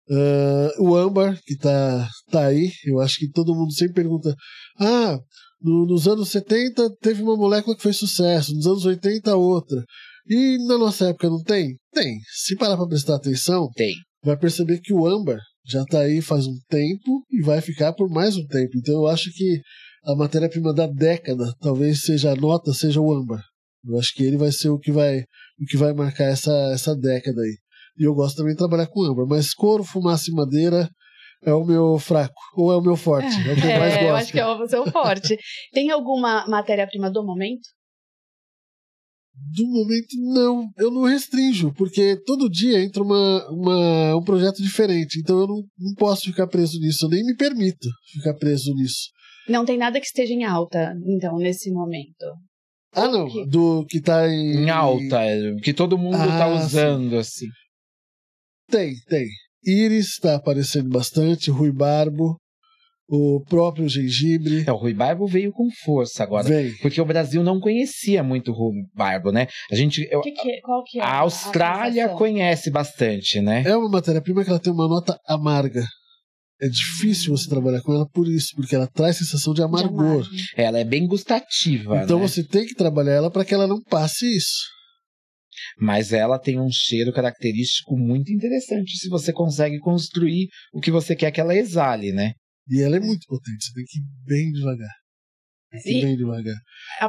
[0.09, 2.71] Ah, o âmbar, que tá, tá aí.
[2.85, 4.33] Eu acho que todo mundo sempre pergunta:
[4.79, 5.19] ah,
[5.61, 9.83] no- nos anos 70 teve uma molécula que fez sucesso, nos anos 80 outra.
[10.29, 11.77] E na nossa época não tem?
[11.93, 12.19] Tem.
[12.33, 13.95] Se parar para prestar atenção, Tem.
[14.25, 18.09] Vai perceber que o âmbar já está aí faz um tempo e vai ficar por
[18.09, 18.73] mais um tempo.
[18.77, 19.61] Então eu acho que
[20.05, 23.43] a matéria-prima da década talvez seja a nota, seja o âmbar.
[23.85, 26.95] Eu acho que ele vai ser o que vai, o que vai marcar essa, essa
[26.95, 27.57] década aí.
[27.99, 30.89] E eu gosto também de trabalhar com âmbar, mas couro, fumaça e madeira
[31.45, 33.99] é o meu fraco, ou é o meu forte, é o que eu mais É,
[33.99, 34.03] gosto.
[34.05, 35.37] eu acho que é o seu forte.
[35.73, 37.63] Tem alguma matéria-prima do momento?
[39.55, 40.69] Do momento, não.
[40.77, 45.21] Eu não restringo, porque todo dia entra uma, uma, um projeto diferente.
[45.21, 47.07] Então eu não, não posso ficar preso nisso.
[47.07, 49.11] Eu nem me permito ficar preso nisso.
[49.49, 52.27] Não tem nada que esteja em alta, então, nesse momento.
[52.93, 53.27] Ah, não.
[53.27, 53.47] Ok.
[53.47, 54.65] Do que tá em.
[54.65, 55.19] Em alta,
[55.63, 57.47] que todo mundo tá Ah, usando, assim.
[58.69, 59.27] Tem, tem.
[59.65, 62.37] Íris tá aparecendo bastante, Rui Barbo,
[63.09, 64.65] o próprio gengibre.
[64.67, 66.49] É, o Rui Barbo veio com força agora.
[66.49, 66.75] Vem.
[66.79, 69.47] Porque o Brasil não conhecia muito o Rui Barbo, né?
[69.71, 70.07] A gente.
[70.11, 72.19] eu- Que que é- qual que é a Austrália sensação?
[72.19, 73.63] conhece bastante, né?
[73.67, 75.85] É uma matéria-prima que ela tem uma nota amarga.
[76.61, 80.01] É difícil você trabalhar com ela por isso, porque ela traz sensação de De amargor.
[80.01, 80.29] amargo.
[80.57, 82.27] Ela é bem gustativa, Então né?
[82.27, 84.65] você tem que trabalhar ela para que ela não passe isso.
[85.79, 91.15] Mas ela tem um cheiro característico muito interessante se você consegue construir o que você
[91.15, 92.33] quer que ela exale, né?
[92.69, 94.95] E ela é muito potente, você tem que ir bem devagar.
[95.71, 96.57] Tem que ir bem devagar.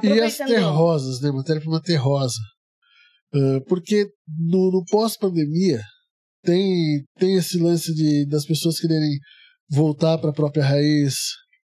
[0.03, 1.31] E as terrosas, né?
[1.31, 2.39] Matéria-prima terrosa.
[3.33, 5.81] Ah, porque no, no pós-pandemia
[6.43, 9.17] tem, tem esse lance de, das pessoas quererem
[9.69, 11.15] voltar para a própria raiz,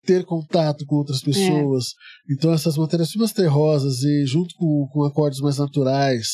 [0.05, 1.85] ter contato com outras pessoas.
[2.29, 6.27] Então essas matérias-primas terrosas e junto com, com acordes mais naturais,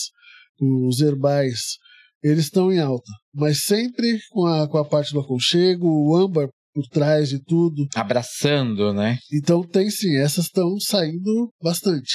[0.61, 1.77] os herbais,
[2.21, 3.11] eles estão em alta.
[3.33, 7.87] Mas sempre com a, com a parte do aconchego, o âmbar por trás de tudo.
[7.95, 9.17] Abraçando, né?
[9.31, 12.13] Então tem sim, essas estão saindo bastante.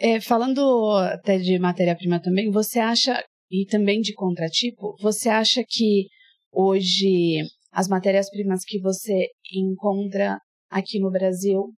[0.00, 6.06] É, falando até de matéria-prima também, você acha, e também de contratipo, você acha que
[6.50, 10.38] hoje as matérias-primas que você encontra
[10.70, 11.72] aqui no Brasil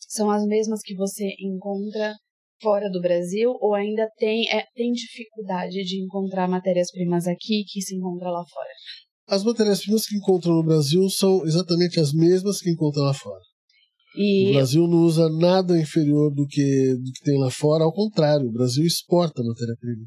[0.00, 2.14] são as mesmas que você encontra
[2.60, 7.96] fora do Brasil ou ainda tem, é, tem dificuldade de encontrar matérias-primas aqui que se
[7.96, 8.70] encontra lá fora?
[9.28, 13.40] As matérias-primas que encontram no Brasil são exatamente as mesmas que encontram lá fora.
[14.16, 17.92] E O Brasil não usa nada inferior do que, do que tem lá fora, ao
[17.92, 20.04] contrário, o Brasil exporta matéria-prima.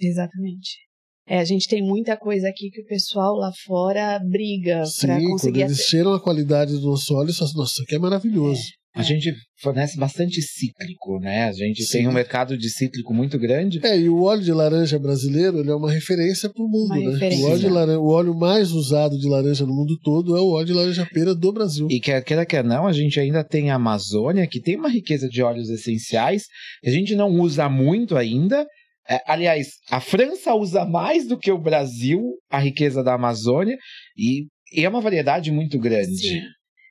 [0.00, 0.78] Exatamente.
[1.26, 5.06] É, a gente tem muita coisa aqui que o pessoal lá fora briga para Sim,
[5.06, 8.60] quando conseguir eles cheiram a qualidade do nosso óleo, só, nossa, isso aqui é maravilhoso.
[8.94, 11.48] A gente fornece bastante cítrico, né?
[11.48, 11.98] A gente Sim.
[11.98, 13.84] tem um mercado de cítrico muito grande.
[13.84, 17.00] É, e o óleo de laranja brasileiro ele é uma referência para o mundo, Uma
[17.00, 17.28] né?
[17.34, 20.50] O óleo, de laranja, o óleo mais usado de laranja no mundo todo é o
[20.50, 21.88] óleo de laranja pera do Brasil.
[21.90, 25.28] E quer queira quer não, a gente ainda tem a Amazônia, que tem uma riqueza
[25.28, 26.44] de óleos essenciais,
[26.80, 28.64] que a gente não usa muito ainda.
[29.10, 33.76] É, aliás, a França usa mais do que o Brasil a riqueza da Amazônia,
[34.16, 36.16] e, e é uma variedade muito grande.
[36.16, 36.40] Sim.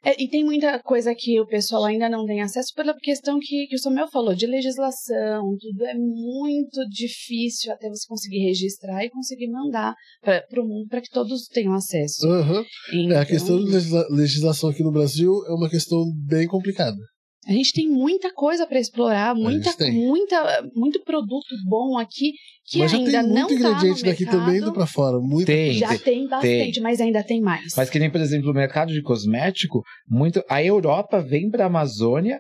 [0.06, 3.68] É, e tem muita coisa que o pessoal ainda não tem acesso pela questão que,
[3.68, 9.10] que o Samuel falou, de legislação, tudo é muito difícil até você conseguir registrar e
[9.10, 12.28] conseguir mandar para o mundo para que todos tenham acesso.
[12.28, 12.66] Aham.
[12.94, 16.98] Então, É, a questão de legisla- legislação aqui no Brasil é uma questão bem complicada.
[17.48, 19.92] A gente tem muita coisa para explorar, muita, tem.
[19.92, 22.32] muita, muito produto bom aqui
[22.66, 24.74] que Mas já ainda tem não muito tá ingrediente no daqui também indo mercado.
[24.74, 25.20] para fora.
[25.20, 25.46] Muito.
[25.46, 25.98] Tem, Já tem.
[26.00, 27.74] tem bastante, mas ainda tem mais.
[27.76, 31.68] Mas que nem, por exemplo, o mercado de cosmético, muito a Europa vem para a
[31.68, 32.40] Amazônia,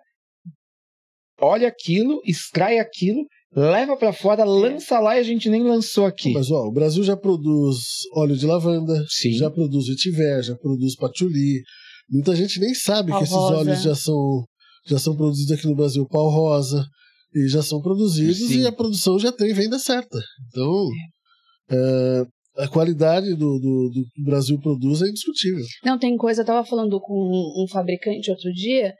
[1.42, 6.32] olha aquilo, extrai aquilo, leva para fora, lança lá e a gente nem lançou aqui.
[6.34, 7.76] Mas ó, o Brasil já produz
[8.16, 9.34] óleo de lavanda, Sim.
[9.34, 11.62] já produz vetiver, já produz patchouli.
[12.10, 13.58] Muita gente nem sabe Pau que esses rosa.
[13.58, 14.46] óleos já são,
[14.86, 16.86] já são produzidos aqui no Brasil, pau rosa,
[17.34, 18.62] e já são produzidos Sim.
[18.62, 20.19] e a produção já tem venda certa.
[20.48, 20.89] Então,
[21.72, 22.26] é,
[22.58, 25.65] a qualidade do, do, do que o Brasil produz é indiscutível.
[25.84, 28.93] Não, tem coisa, eu tava falando com um, um fabricante outro dia,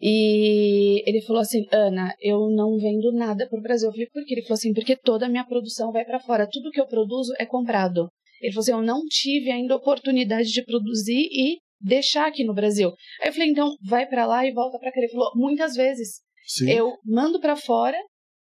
[0.00, 3.88] e ele falou assim, Ana, eu não vendo nada pro Brasil.
[3.88, 4.34] Eu falei, por quê?
[4.34, 7.32] Ele falou assim, porque toda a minha produção vai para fora, tudo que eu produzo
[7.38, 8.08] é comprado.
[8.42, 12.90] Ele falou assim, eu não tive ainda oportunidade de produzir e deixar aqui no Brasil.
[13.22, 14.98] Aí eu falei, então, vai para lá e volta para cá.
[14.98, 16.70] Ele falou, muitas vezes, Sim.
[16.70, 17.96] eu mando para fora,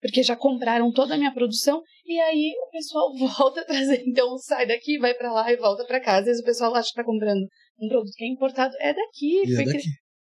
[0.02, 4.02] porque já compraram toda a minha produção, e aí o pessoal volta a trazer.
[4.06, 6.18] Então sai daqui, vai para lá e volta para cá.
[6.18, 7.46] Às vezes o pessoal acha que tá comprando
[7.80, 9.42] um produto que é importado, é daqui.
[9.46, 9.88] E é foi cri- daqui.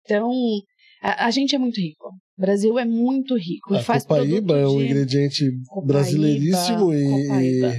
[0.05, 0.31] Então,
[1.01, 2.09] a, a gente é muito rico.
[2.37, 3.73] O Brasil é muito rico.
[3.73, 7.75] e A faz copaíba é um de- ingrediente Copaíba, brasileiríssimo e, copaíba.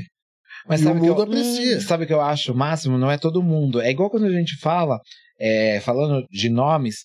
[0.67, 1.81] Mas E sabe o que eu, mundo aprecia.
[1.81, 2.99] Sabe o que eu acho o máximo?
[2.99, 3.81] Não é todo mundo.
[3.81, 4.99] É igual quando a gente fala,
[5.39, 7.05] é, falando de nomes,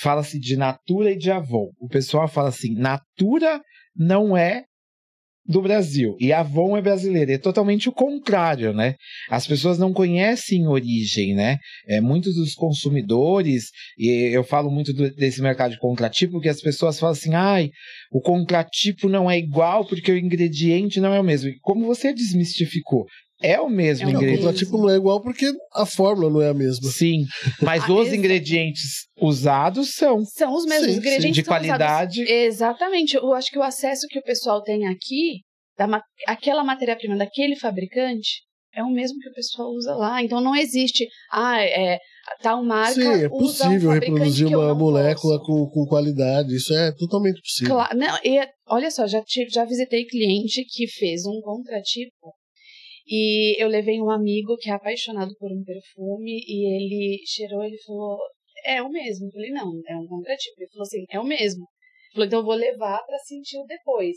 [0.00, 1.70] fala-se de Natura e de Avon.
[1.78, 3.60] O pessoal fala assim, Natura
[3.94, 4.64] não é
[5.50, 7.32] do Brasil e Avon é brasileira.
[7.32, 8.94] É totalmente o contrário, né?
[9.28, 11.58] As pessoas não conhecem origem, né?
[11.88, 16.60] É, muitos dos consumidores, e eu falo muito do- desse mercado de contratipo, porque as
[16.60, 17.70] pessoas falam assim, ai,
[18.12, 21.48] o contratipo não é igual porque o ingrediente não é o mesmo.
[21.50, 23.06] E como você desmistificou,
[23.42, 24.44] é o mesmo É o Não, o ingrediente.
[24.44, 26.90] contratipo não é igual porque a fórmula não é a mesma.
[26.90, 27.24] Sim,
[27.62, 31.54] mas Ah, os exa- ingredientes usados são São os mesmos Sim, ingredientes de que são
[31.60, 31.76] usados.
[31.76, 32.20] qualidade.
[32.22, 33.16] Exatamente.
[33.16, 35.40] Eu acho que o acesso que o pessoal tem aqui,
[35.78, 38.42] da ma- aquela matéria-prima daquele fabricante,
[38.74, 40.22] é o mesmo que o pessoal usa lá.
[40.22, 41.98] Então não existe, ah, é,
[42.42, 46.54] tal marca Sim, é usa um possível fabricante reproduzir uma molécula com, com qualidade.
[46.54, 47.74] Isso é totalmente possível.
[47.74, 52.32] Claro, não, e é- olha só, já, já visitei cliente que fez um contratipo
[53.10, 57.76] e eu levei um amigo que é apaixonado por um perfume e ele cheirou ele
[57.84, 58.20] falou,
[58.64, 59.26] é o mesmo.
[59.26, 60.54] Eu falei, não, é um contratipo.
[60.58, 61.64] Ele falou assim, é o mesmo.
[61.64, 64.16] Ele falou, então eu vou levar para sentir o depois.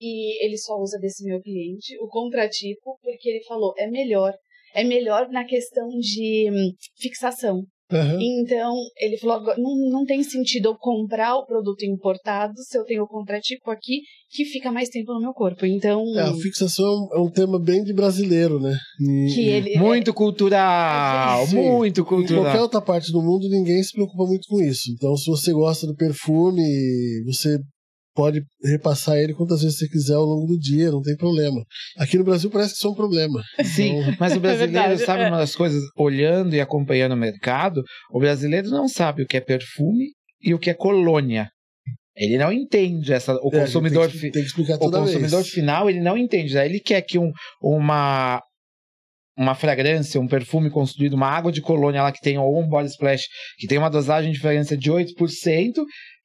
[0.00, 4.32] E ele só usa desse meu cliente o contratipo porque ele falou, é melhor.
[4.72, 7.64] É melhor na questão de hum, fixação.
[7.92, 8.18] Aham.
[8.20, 12.84] Então, ele falou, agora, não, não tem sentido eu comprar o produto importado se eu
[12.84, 14.00] tenho o contratipo aqui,
[14.30, 15.66] que fica mais tempo no meu corpo.
[15.66, 18.76] Então, É, a fixação é um tema bem de brasileiro, né?
[19.00, 19.78] E- que ele...
[19.78, 21.56] Muito cultural, Sim.
[21.56, 22.62] muito Em qualquer cultural.
[22.62, 24.90] outra parte do mundo, ninguém se preocupa muito com isso.
[24.92, 26.62] Então, se você gosta do perfume,
[27.26, 27.58] você
[28.14, 31.62] pode repassar ele quantas vezes você quiser ao longo do dia, não tem problema.
[31.96, 33.42] Aqui no Brasil parece que isso é um problema.
[33.64, 35.28] Sim, Então, mas o brasileiro verdade, sabe é.
[35.28, 39.40] uma das coisas, olhando e acompanhando o mercado, o brasileiro não sabe o que é
[39.40, 41.48] perfume e o que é colônia.
[42.14, 43.34] Ele não entende essa.
[43.42, 45.48] O é, consumidor, tem que, tem que explicar o consumidor vez.
[45.48, 46.54] final ele não entende.
[46.54, 46.66] Né?
[46.66, 48.42] Ele quer que um, uma
[49.36, 52.90] uma fragrância, um perfume construído, uma água de colônia lá que tem ou um body
[52.90, 53.22] splash,
[53.58, 55.14] que tem uma dosagem de fragrância de 8%,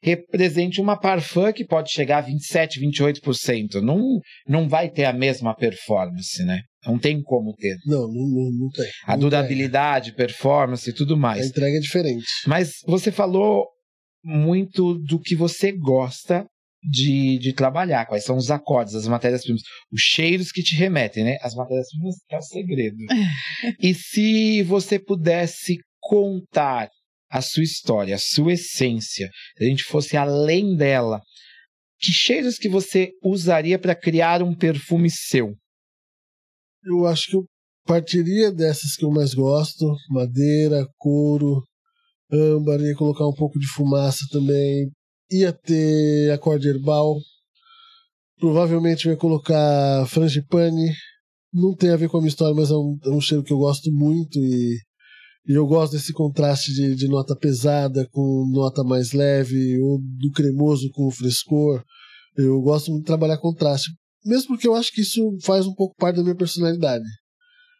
[0.01, 3.81] represente uma parfum que pode chegar a 27, 28%.
[3.81, 6.61] Não, não vai ter a mesma performance, né?
[6.85, 7.75] Não tem como ter.
[7.85, 8.85] Não, não, não, não tem.
[9.05, 11.17] A Não durabilidade, performance e tudo tem.
[11.17, 11.47] A mais.
[11.47, 12.25] entrega é diferente.
[12.45, 13.65] Mas você falou
[14.23, 16.45] muito do que você gosta
[16.83, 21.37] de, de trabalhar, quais são os acordes, as matérias-primas, os cheiros que te remetem, né?
[21.41, 22.97] As matérias-primas é o segredo.
[23.81, 26.89] e se você pudesse contar
[27.29, 31.21] a sua história, a sua essência, se a gente fosse além dela,
[31.99, 35.55] que cheiros que você usaria para criar um perfume seu?
[36.83, 37.45] Eu acho que eu
[37.85, 41.63] partiria dessas que eu mais gosto: madeira, couro,
[42.31, 44.91] âmbar, ia colocar um pouco de fumaça também.
[45.31, 47.17] Ia ter acorde herbal.
[48.39, 50.93] Provavelmente eu ia colocar frangipane.
[51.51, 53.51] Não tem a ver com a minha história, mas é um, é um cheiro que
[53.51, 54.77] eu gosto muito e,
[55.47, 60.29] e eu gosto desse contraste de, de nota pesada com nota mais leve, ou do
[60.31, 61.81] cremoso com o frescor.
[62.35, 63.91] Eu gosto muito de trabalhar contraste.
[64.25, 67.05] Mesmo porque eu acho que isso faz um pouco parte da minha personalidade.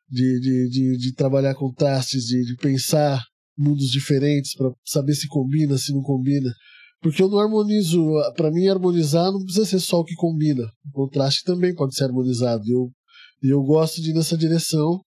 [0.10, 3.22] De, de, de, de trabalhar contrastes, de, de pensar
[3.58, 6.50] mundos diferentes para saber se combina, se não combina.
[7.02, 8.02] Porque eu não harmonizo.
[8.38, 10.64] Para mim, harmonizar não precisa ser só o que combina.
[10.86, 12.64] O contraste também pode ser harmonizado.
[12.66, 12.90] E eu,
[13.44, 15.02] eu gosto de ir nessa direção.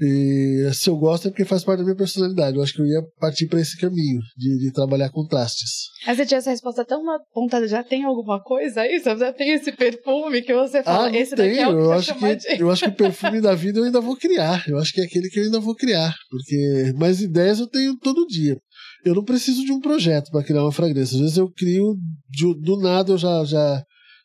[0.00, 2.56] E se eu gosto é porque faz parte da minha personalidade.
[2.56, 5.70] Eu acho que eu ia partir para esse caminho de, de trabalhar contrastes.
[6.06, 8.98] Mas você tinha essa resposta tão apontada, já tem alguma coisa aí?
[8.98, 11.76] Você já tem esse perfume que você fala, Ah, não esse daqui é o que
[11.76, 12.60] eu acho que de...
[12.60, 14.64] eu acho que o perfume da vida eu ainda vou criar.
[14.66, 17.96] Eu acho que é aquele que eu ainda vou criar, porque mais ideias eu tenho
[17.96, 18.56] todo dia.
[19.04, 21.14] Eu não preciso de um projeto para criar uma fragrância.
[21.14, 21.94] Às vezes eu crio
[22.30, 23.82] de- do nada, eu já já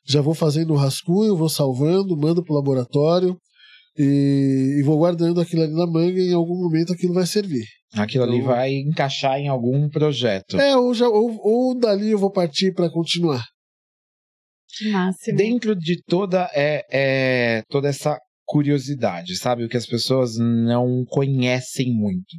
[0.07, 3.37] já vou fazendo um rascunho, vou salvando, mando pro laboratório
[3.99, 7.65] e, e vou guardando aquilo ali na manga e em algum momento aquilo vai servir.
[7.93, 10.57] Aquilo ali Então- vai encaixar em algum projeto.
[10.57, 13.43] É, ou, já, ou, ou dali eu vou partir para continuar.
[14.77, 15.35] Que máximo.
[15.37, 19.63] dentro de toda é, é, toda essa curiosidade, sabe?
[19.63, 22.37] O que as pessoas não conhecem muito.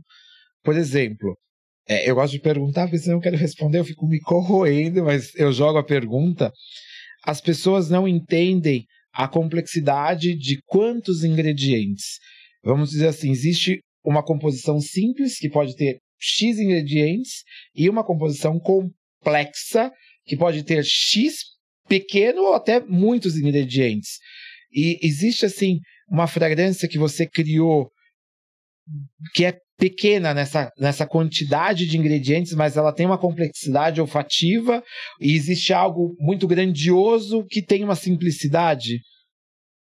[0.62, 1.36] Por exemplo,
[1.88, 5.34] é, eu gosto de perguntar, porque senão eu quero responder, eu fico me corroendo, mas
[5.34, 6.52] eu jogo a pergunta.
[7.24, 12.18] As pessoas não entendem a complexidade de quantos ingredientes.
[12.62, 17.42] Vamos dizer assim, existe uma composição simples que pode ter X ingredientes
[17.74, 19.90] e uma composição complexa
[20.24, 21.36] que pode ter X
[21.88, 24.18] pequeno ou até muitos ingredientes.
[24.72, 27.90] E existe assim uma fragrância que você criou
[29.34, 34.84] que é pequena nessa, nessa quantidade de ingredientes, mas ela tem uma complexidade olfativa
[35.18, 39.00] e existe algo muito grandioso que tem uma simplicidade.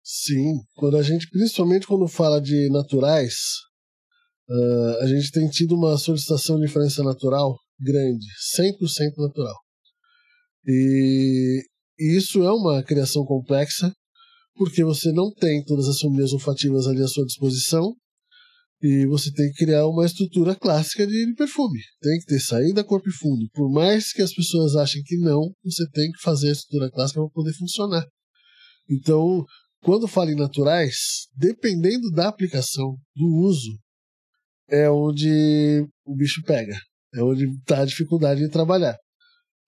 [0.03, 3.35] Sim, quando a gente, principalmente quando fala de naturais,
[4.51, 8.27] ah, a gente tem tido uma solicitação de diferença natural grande,
[8.59, 9.55] 100% natural.
[10.67, 11.63] E
[11.99, 13.93] isso é uma criação complexa,
[14.57, 17.95] porque você não tem todas as famílias olfativas ali à sua disposição,
[18.83, 21.81] e você tem que criar uma estrutura clássica de perfume.
[22.01, 23.47] Tem que ter saída, corpo e fundo.
[23.53, 27.21] Por mais que as pessoas achem que não, você tem que fazer a estrutura clássica
[27.21, 28.07] para poder funcionar.
[28.89, 29.45] Então,
[29.83, 33.79] quando fala em naturais, dependendo da aplicação, do uso,
[34.69, 36.77] é onde o bicho pega.
[37.15, 38.97] É onde está a dificuldade de trabalhar.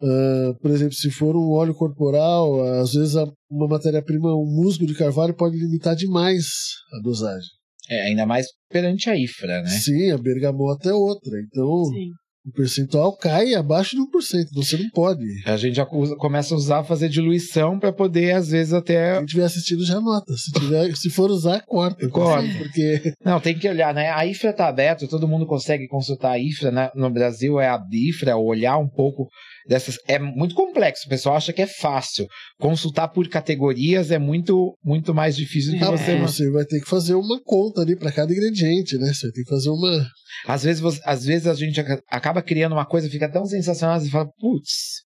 [0.01, 3.15] Ah, por exemplo, se for um óleo corporal, às vezes
[3.51, 6.47] uma matéria-prima, um musgo de carvalho pode limitar demais
[6.93, 7.58] a dosagem.
[7.91, 9.69] É, ainda mais perante a IFRA, né?
[9.69, 11.33] Sim, a bergamota é outra.
[11.41, 12.11] Então, Sim.
[12.47, 14.47] o percentual cai abaixo de 1%.
[14.55, 15.23] Você não pode.
[15.47, 19.15] A gente já usa- começa a usar, fazer diluição para poder, às vezes, até.
[19.17, 20.33] Quem estiver assistindo já nota.
[20.35, 22.09] Se, tiver, se for usar, corta.
[22.11, 22.49] Corta.
[22.59, 24.11] Porque Não, tem que olhar, né?
[24.11, 26.91] A IFRA tá aberta, todo mundo consegue consultar a IFRA, né?
[26.95, 29.29] No Brasil é a IFRA, olhar um pouco
[29.69, 29.97] dessas.
[30.09, 32.27] É muito complexo, o pessoal acha que é fácil.
[32.59, 35.91] Consultar por categorias é muito, muito mais difícil do que É.
[35.91, 36.17] você.
[36.19, 39.13] você vai ter que fazer uma conta ali para cada ingrediente, né?
[39.13, 40.07] Você vai ter que fazer uma.
[40.47, 44.01] Às vezes, você- às vezes a gente aca- acaba criando uma coisa, fica tão sensacional,
[44.01, 45.03] você fala, putz,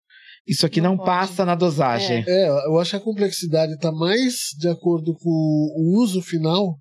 [0.47, 2.25] isso aqui não, Não passa na dosagem.
[2.27, 6.77] É, eu acho que a complexidade está mais de acordo com o uso final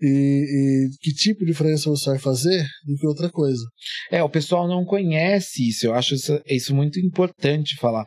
[0.00, 3.62] e, e que tipo de fragrância você vai fazer do que outra coisa.
[4.10, 5.86] É, o pessoal não conhece isso.
[5.86, 8.04] Eu acho isso, isso muito importante falar.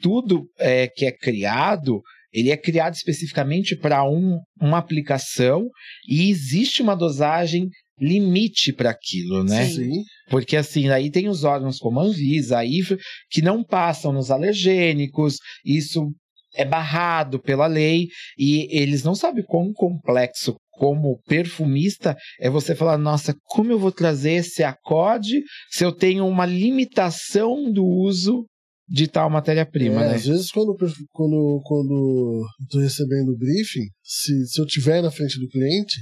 [0.00, 2.00] Tudo é, que é criado,
[2.32, 5.68] ele é criado especificamente para um, uma aplicação
[6.08, 7.68] e existe uma dosagem
[8.00, 9.66] limite para aquilo, né?
[9.66, 9.74] Sim.
[9.74, 10.02] Sim.
[10.30, 12.96] Porque assim, aí tem os órgãos como a Anvisa, a IFRA,
[13.30, 16.10] que não passam nos alergênicos, isso
[16.54, 18.08] é barrado pela lei
[18.38, 23.92] e eles não sabem quão complexo, como perfumista é você falar, nossa, como eu vou
[23.92, 28.46] trazer esse acorde se eu tenho uma limitação do uso
[28.88, 30.14] de tal matéria-prima, É, né?
[30.14, 30.74] Às vezes, quando,
[31.12, 36.00] quando, quando eu tô recebendo o briefing, se, se eu tiver na frente do cliente,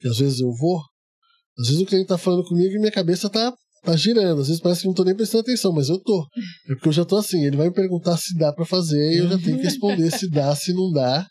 [0.00, 0.80] que às vezes eu vou,
[1.58, 3.52] às vezes o cliente tá falando comigo e minha cabeça tá,
[3.84, 4.40] tá girando.
[4.40, 6.26] Às vezes parece que não tô nem prestando atenção, mas eu tô.
[6.70, 9.18] É porque eu já tô assim, ele vai me perguntar se dá para fazer e
[9.18, 11.26] eu já tenho que responder se dá, se não dá.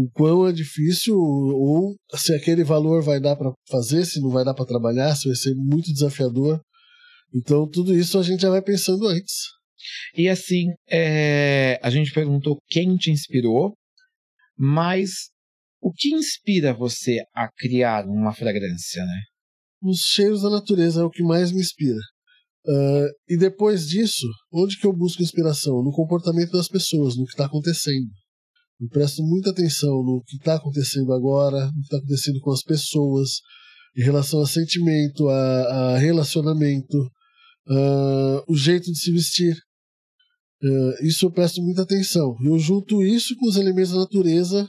[0.00, 4.42] O quão é difícil, ou se aquele valor vai dar para fazer, se não vai
[4.42, 6.58] dar para trabalhar, se vai ser muito desafiador.
[7.34, 9.34] Então, tudo isso a gente já vai pensando antes.
[10.16, 13.74] E assim, é, a gente perguntou quem te inspirou,
[14.56, 15.10] mas
[15.82, 19.20] o que inspira você a criar uma fragrância, né?
[19.82, 22.00] Os cheiros da natureza é o que mais me inspira.
[22.66, 25.82] Uh, e depois disso, onde que eu busco inspiração?
[25.82, 28.08] No comportamento das pessoas, no que está acontecendo.
[28.80, 32.62] Eu presto muita atenção no que está acontecendo agora, no que está acontecendo com as
[32.62, 33.28] pessoas,
[33.94, 39.54] em relação a sentimento, a, a relacionamento, uh, o jeito de se vestir.
[40.62, 42.34] Uh, isso eu presto muita atenção.
[42.42, 44.66] Eu junto isso com os elementos da natureza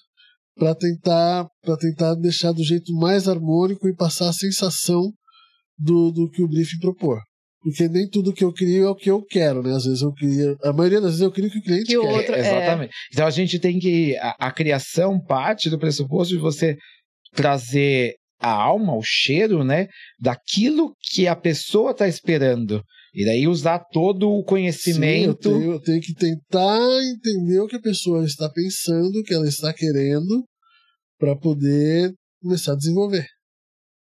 [0.55, 5.13] para tentar para tentar deixar do jeito mais harmônico e passar a sensação
[5.77, 7.21] do, do que o briefing propor.
[7.63, 9.75] Porque nem tudo que eu crio é o que eu quero, né?
[9.75, 10.55] Às vezes eu queria.
[10.63, 12.11] A maioria das vezes eu crio o que o cliente Que quer.
[12.11, 12.91] outro- É, exatamente.
[13.13, 14.17] Então a gente tem que.
[14.17, 16.75] A, a criação parte do pressuposto de você
[17.33, 19.87] trazer a alma, o cheiro, né?
[20.19, 22.81] Daquilo que a pessoa está esperando.
[23.13, 25.49] E daí usar todo o Sim, eu, conhecimento.
[25.49, 26.79] tenho, eu tenho que tentar
[27.13, 30.43] entender o que a pessoa está pensando, o que ela está querendo,
[31.19, 33.27] para poder começar a desenvolver.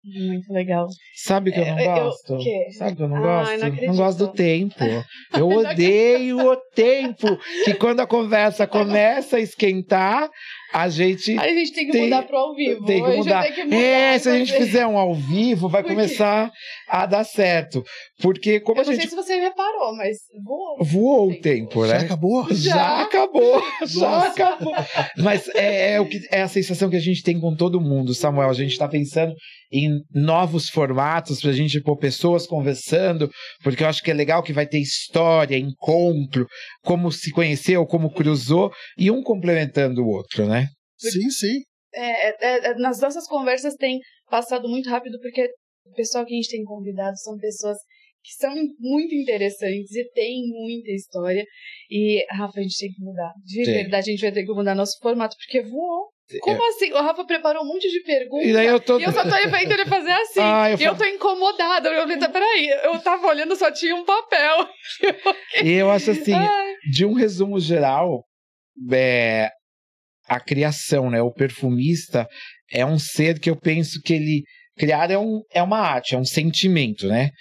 [0.07, 0.87] Muito legal.
[1.15, 2.35] Sabe que eu não É, eu- gosto?
[2.35, 2.67] o quê?
[2.77, 3.75] Sabe que eu não Ai, gosto?
[3.81, 4.75] não não, gosto do tempo.
[5.33, 7.37] Eu odeio o tempo.
[7.65, 10.29] Que quando a conversa começa a esquentar,
[10.73, 11.37] a gente.
[11.37, 12.85] A gente tem que Tem- mudar pro ao vivo.
[12.85, 13.51] Tem que A gente mudar.
[13.51, 16.51] que mudar É, se a gente fazer- fizer um ao vivo, vai começar
[16.87, 17.83] a dar certo.
[18.21, 20.77] Porque como Eu a não sei gente se você reparou, mas voou.
[20.83, 21.69] voou o Tempo.
[21.69, 22.05] tempo, Já né?
[22.05, 22.47] acabou?
[22.53, 23.01] Já Já.
[23.03, 24.73] acabou, já acabou.
[25.17, 28.13] Mas é, é o que, é a sensação que a gente tem com todo mundo,
[28.13, 28.49] Samuel.
[28.49, 29.33] A gente está pensando
[29.71, 33.29] em novos formatos para a gente pôr pessoas conversando,
[33.63, 36.47] porque eu acho que é legal que vai ter história, encontro,
[36.83, 40.56] como se conheceu, como cruzou, e um complementando o outro, né?
[40.97, 41.61] Sim, sim.
[41.93, 45.49] É, é, é, nas nossas conversas tem passado muito rápido, porque
[45.85, 47.77] o pessoal que a gente tem convidado são pessoas
[48.23, 51.45] que são muito interessantes e têm muita história.
[51.89, 53.31] E, Rafa, a gente tem que mudar.
[53.45, 53.73] De Tem.
[53.73, 56.09] verdade, a gente vai ter que mudar nosso formato, porque voou.
[56.41, 56.67] Como É.
[56.67, 56.91] assim?
[56.91, 58.47] O Rafa preparou um monte de perguntas.
[58.47, 58.99] E eu tô.
[58.99, 60.41] E eu só tô vendo ele fazer assim.
[60.43, 61.87] Ah, eu e eu tô incomodada.
[61.87, 64.67] Eu falei, tá, peraí, eu tava olhando, só tinha um papel.
[65.63, 68.25] E eu acho assim, Ai, de um resumo geral,
[68.91, 69.49] é,
[70.27, 71.21] a criação, né?
[71.21, 72.27] O perfumista
[72.71, 74.43] é um ser que eu penso que ele
[74.77, 77.31] criar é, um, é uma arte, é um sentimento, né?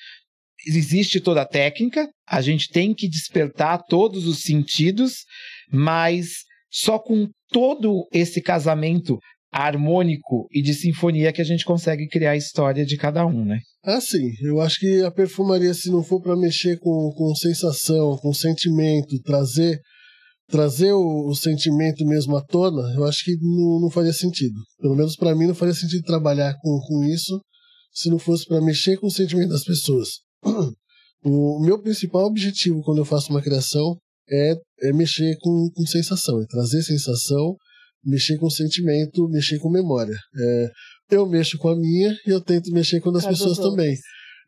[0.66, 5.24] Existe toda a técnica, a gente tem que despertar todos os sentidos,
[5.70, 6.28] mas
[6.70, 9.18] só com todo esse casamento
[9.52, 13.60] harmônico e de sinfonia que a gente consegue criar a história de cada um, né?
[13.84, 14.32] Ah, sim.
[14.42, 19.20] Eu acho que a perfumaria, se não for para mexer com, com sensação, com sentimento,
[19.22, 19.80] trazer
[20.48, 24.54] trazer o, o sentimento mesmo à tona, eu acho que não, não faria sentido.
[24.78, 27.40] Pelo menos para mim não faria sentido trabalhar com, com isso
[27.92, 30.08] se não fosse para mexer com o sentimento das pessoas.
[31.28, 33.98] O meu principal objetivo quando eu faço uma criação
[34.30, 37.56] é, é mexer com, com sensação, é trazer sensação,
[38.04, 40.14] mexer com sentimento, mexer com memória.
[40.38, 40.70] É,
[41.10, 43.40] eu mexo com a minha e eu tento mexer com a das Com a dos
[43.40, 43.96] pessoas também.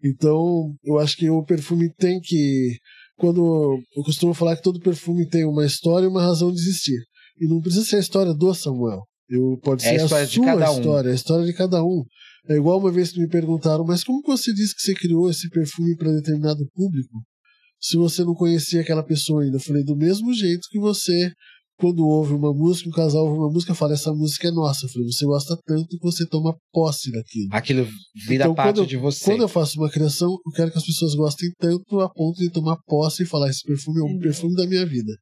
[0.05, 2.77] Então, eu acho que o perfume tem que.
[3.19, 6.99] Quando eu costumo falar que todo perfume tem uma história e uma razão de existir.
[7.41, 9.03] E não precisa ser a história do Samuel.
[9.29, 10.79] Eu, pode É a ser a, história de sua cada um.
[10.79, 12.05] história, a história de cada um.
[12.49, 15.51] É igual uma vez que me perguntaram, mas como você disse que você criou esse
[15.51, 17.23] perfume para determinado público
[17.81, 19.57] se você não conhecia aquela pessoa ainda?
[19.57, 21.31] Eu falei, do mesmo jeito que você,
[21.79, 24.87] quando ouve uma música, um casal ouve uma música, fala, essa música é nossa.
[24.87, 27.49] Eu falei, você gosta tanto que você toma posse daquilo.
[27.53, 27.87] Aquilo
[28.27, 29.25] vira Então, parte eu- de você.
[29.25, 32.51] Quando eu faço uma criação, eu quero que as pessoas gostem tanto a ponto de
[32.51, 34.23] tomar posse e falar: esse perfume é o Entendi.
[34.25, 35.13] perfume da minha vida.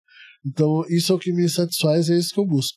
[0.46, 2.76] Então, isso é o que me satisfaz, é isso que eu busco.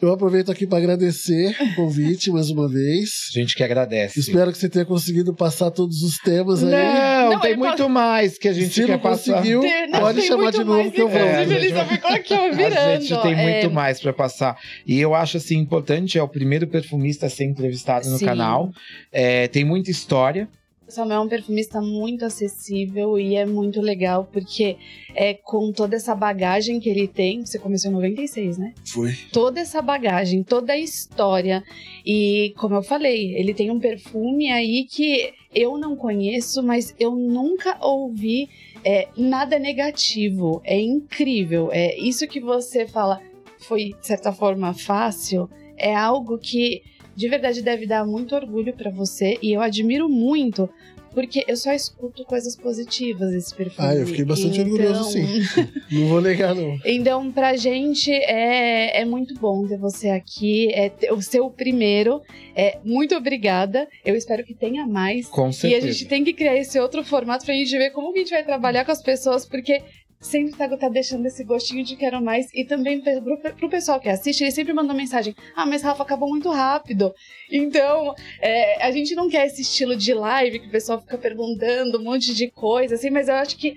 [0.00, 3.08] Eu aproveito aqui para agradecer o convite mais uma vez.
[3.34, 4.18] A gente que agradece.
[4.18, 6.70] Espero que você tenha conseguido passar todos os temas aí.
[6.72, 9.34] Não, Não, tem muito mais que a gente Se quer não passar.
[9.34, 11.20] conseguiu, Tem- não, pode chamar de novo que eu vou.
[11.20, 12.78] É, Inclusive, a ele gente só ficou aqui virando.
[12.92, 14.56] A gente tem É, muito mais para passar.
[14.84, 18.24] E eu acho assim importante, é o primeiro perfumista a ser entrevistado no Sim.
[18.26, 18.70] canal.
[19.12, 20.48] É, tem muita história.
[20.92, 24.76] Samuel é um perfumista muito acessível e é muito legal porque
[25.14, 27.44] é com toda essa bagagem que ele tem.
[27.44, 28.74] Você começou em 96, né?
[28.84, 29.12] Foi.
[29.32, 31.64] Toda essa bagagem, toda a história.
[32.04, 37.14] E como eu falei, ele tem um perfume aí que eu não conheço, mas eu
[37.14, 38.48] nunca ouvi
[38.84, 40.60] é, nada negativo.
[40.64, 41.70] É incrível.
[41.72, 43.20] É isso que você fala
[43.62, 45.48] foi de certa forma fácil.
[45.76, 46.82] É algo que
[47.14, 50.68] de verdade deve dar muito orgulho para você e eu admiro muito
[51.12, 53.88] porque eu só escuto coisas positivas desse perfume.
[53.88, 54.72] Ah, eu fiquei bastante então...
[54.72, 55.26] orgulhoso, sim.
[55.92, 56.78] não vou negar, não.
[56.84, 62.22] Então, pra gente é, é muito bom ter você aqui, é o seu primeiro.
[62.54, 63.86] É, muito obrigada.
[64.04, 65.26] Eu espero que tenha mais.
[65.26, 65.86] Com certeza.
[65.86, 68.22] E a gente tem que criar esse outro formato pra gente ver como que a
[68.22, 69.82] gente vai trabalhar com as pessoas, porque
[70.22, 72.46] sempre tá, tá deixando esse gostinho de quero mais.
[72.54, 76.28] E também pro, pro pessoal que assiste, ele sempre manda mensagem: Ah, mas Rafa, acabou
[76.28, 77.12] muito rápido.
[77.50, 81.98] Então, é, a gente não quer esse estilo de live que o pessoal fica perguntando
[81.98, 83.76] um monte de coisa, assim, mas eu acho que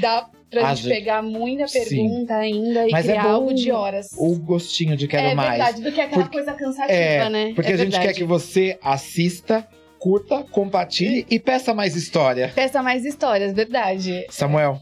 [0.00, 2.40] dá pra a gente, gente pegar muita pergunta Sim.
[2.40, 4.10] ainda e mas é criar é algo de horas.
[4.16, 5.48] O gostinho de quero é mais.
[5.48, 7.52] É verdade, do que aquela porque, coisa cansativa, é, né?
[7.54, 9.66] Porque é a gente quer que você assista
[9.98, 12.52] curta, compartilhe e peça mais história.
[12.54, 14.26] Peça mais histórias, verdade.
[14.28, 14.78] Samuel,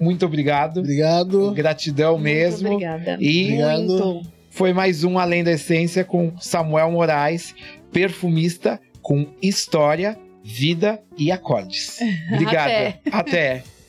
[0.00, 0.80] muito obrigado.
[0.80, 1.52] Obrigado.
[1.52, 2.72] Gratidão muito mesmo.
[2.72, 3.18] Obrigada.
[3.20, 4.22] E muito.
[4.48, 7.54] foi mais um Além da Essência com Samuel Moraes,
[7.92, 11.98] perfumista com história, vida e acordes.
[12.32, 12.70] Obrigado.
[12.70, 13.00] Até.
[13.12, 13.79] Até.